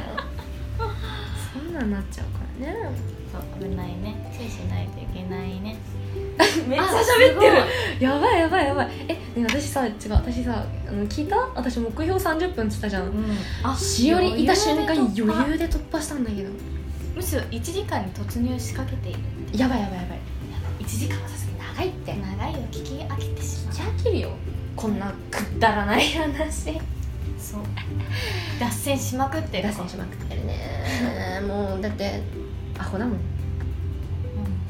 [1.53, 2.89] そんなんなっちゃうからね。
[3.31, 4.31] そう危ないね。
[4.35, 5.75] 注意しないといけないね
[6.67, 7.57] めっちゃあ喋ってる。
[7.97, 8.89] すやばいやばいやばい。
[9.07, 11.35] えね私さ違う私さあの聞いた？
[11.55, 13.03] 私目標30分っつったじゃん。
[13.03, 13.37] うん。
[13.63, 16.49] あしおりいた瞬間に余裕裕で突破したんだけど。
[17.15, 19.19] むしろ1時間に突入しかけている。
[19.53, 20.19] やばいやばいやばい。
[20.81, 22.13] 1時間はさすがに長いって。
[22.13, 23.73] 長いよ聞き飽きてしまう。
[23.75, 24.29] じゃあ切るよ
[24.75, 26.73] こんなくだらない話
[27.39, 27.61] そう
[28.59, 32.21] 脱線しまくってる脱線しまくってるねもうだって
[32.77, 33.13] アホだもん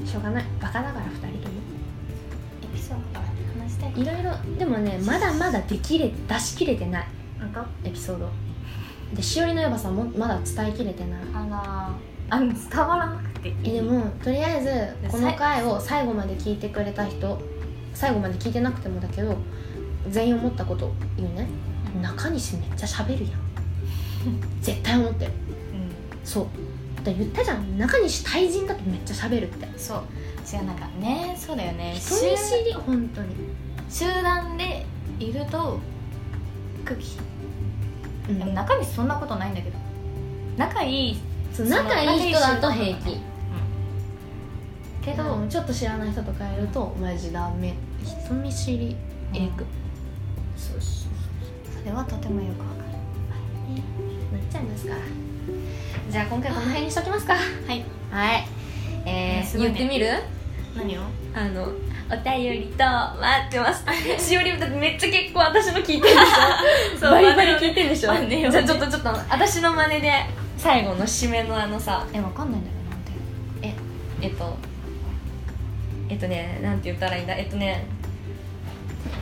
[0.02, 1.55] うんしょうがないバカだから2人とも
[3.96, 7.08] いいろいろでもねまだまだできれ出し切れてない。
[7.40, 7.66] なんか？
[7.84, 8.30] エピソード。
[9.14, 11.20] でしおりのやばさもまだ伝えきれてない。
[11.34, 11.92] あら。
[12.28, 13.50] あの伝わらなくて。
[13.50, 17.40] いいえでもとりあえずこの回を最後まで聞いてくれた人
[17.94, 19.38] 最後まで聞いてなくてもだけど
[20.10, 21.48] 全員思ったこと言うね。
[21.96, 22.02] うん。
[22.02, 23.40] 中西めっちゃ喋るやん。
[24.62, 25.32] 絶対思ってる。
[26.24, 26.46] そう。
[27.06, 27.78] だ言ったじゃん。
[27.78, 29.66] 中西対人だとめっちゃ喋るって。
[29.68, 30.00] うんそう。
[30.52, 31.94] 違うなんかねそうだよね。
[31.96, 33.36] 人見知り本当に
[33.90, 34.86] 集団で
[35.20, 35.80] いると
[36.84, 37.18] 空気。
[38.30, 38.40] うん。
[38.40, 39.78] でも中身そんなことないんだけど。
[40.58, 41.22] 仲いい
[41.70, 43.20] 仲いい人だと平気。
[45.02, 47.76] けど、けどちょっと知らない人とかいるとマジダメ。
[48.04, 48.96] 人見知り
[49.34, 49.66] えぐ
[50.58, 51.10] そうそう
[51.80, 52.72] それはとてもよくわか
[54.34, 55.00] なっちゃいますから。
[56.10, 57.36] じゃあ今回この辺にしときますか。
[57.36, 57.40] るは
[57.74, 57.86] い。
[58.12, 58.48] はい。
[59.06, 59.76] えーすごいね。
[59.78, 60.08] 言ってみる？
[60.76, 61.02] 何を？
[61.36, 61.68] あの
[62.08, 63.84] お便りと待ってます。
[64.20, 67.00] しおりだってめっちゃ結構私の聞いてるでしょ？
[67.02, 68.14] そうバリバリ聞いてるでしょ？
[68.14, 70.12] 真似よじゃあちょっとちょっと私の真似で
[70.58, 73.00] 最後の締めのあのさえわかんないんだよなん
[73.72, 73.76] て。
[74.22, 74.58] えっと
[76.10, 77.34] えっとねなんて言ったらいいんだ？
[77.36, 77.86] えっとね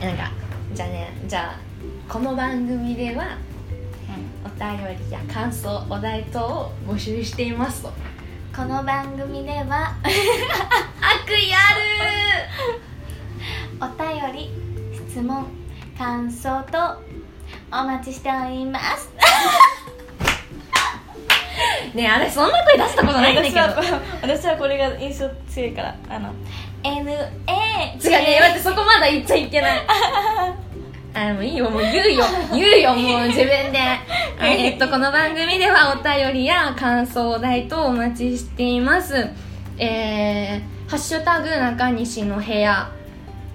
[0.02, 0.30] なんか
[0.74, 3.38] じゃあねじゃあこの番組では
[4.44, 4.76] お便
[5.06, 7.92] りや感想お題等を募集していますと
[8.56, 11.74] この番組では悪意あ
[13.80, 14.50] お便り
[15.10, 15.46] 質問
[15.98, 16.78] 感想と
[17.72, 19.10] お待ちしております。
[21.92, 23.58] る ねえあれそんな声出したことないんだけど。
[23.58, 26.32] 私は私はこれが印象強いからあの
[26.84, 29.82] NA 違うね待ってそこまだ言っちゃいけない
[31.14, 32.24] あもういいよもう言うよ。
[32.52, 33.78] 言うよもう自分で。
[33.78, 34.00] あ
[34.44, 39.28] えっとこの番組ではお便りや感想題とお待ちしています。
[39.78, 42.88] えー、ハッシュタグ中西の部屋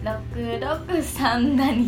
[0.03, 1.87] NAKANAKA663 何違う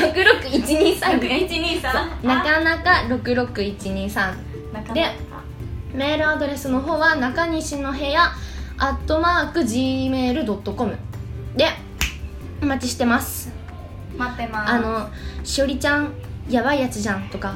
[0.00, 4.34] 66123 66123なかなか66123
[4.94, 5.04] で
[5.94, 8.32] メールアドレスの方は中西の部屋
[8.78, 10.96] アットマーク Gmail.com
[11.54, 11.66] で
[12.62, 13.52] お待ちしてます
[14.16, 14.72] 待ってます。
[14.72, 15.08] あの
[15.44, 16.12] しおりちゃん
[16.48, 17.54] やばいやつじゃんとか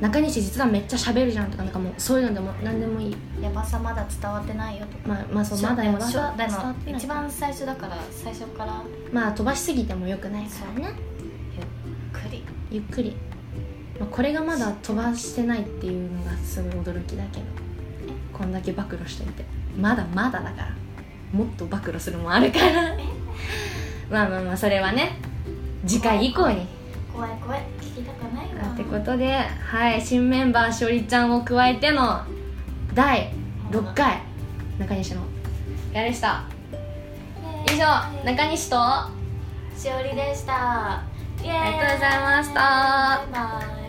[0.00, 3.16] 中西実はめっちゃ喋るじゃんとかなんかもうそういうのでも何でもいい。
[3.40, 5.08] やばさまだ伝わってないよとか。
[5.08, 7.00] まあまあそうまだやばさ伝わってない。
[7.00, 8.82] 一番最初だから最初から。
[9.12, 10.94] まあ飛ばしすぎてもよくないからね。
[11.54, 11.62] ゆ
[12.20, 12.44] っくり。
[12.70, 13.16] ゆっくり、
[14.00, 17.44] まあ、これがまだ飛ばしてないっていうのがすごい驚きだけど。
[18.32, 19.44] こんだけ暴露しといて。
[19.78, 20.68] まだまだだから。
[21.32, 22.96] もっと暴露するもんあるから。
[24.10, 25.18] まあまあまあそれはね
[25.86, 26.66] 次回以降に。
[27.12, 27.62] 怖い怖い。
[27.80, 28.72] 聞きたくないわ。
[28.72, 32.22] ってことではい新メンバーしおりちゃんを加えての
[32.94, 33.32] 第
[33.70, 34.22] 6回
[34.78, 35.22] 中西の。
[35.92, 36.44] やでした。
[37.72, 37.86] 以上
[38.24, 38.76] 中西と。
[39.76, 40.54] しおりでした。
[40.54, 41.04] あ
[41.42, 42.60] りがとうございました。
[43.32, 43.83] バイバイ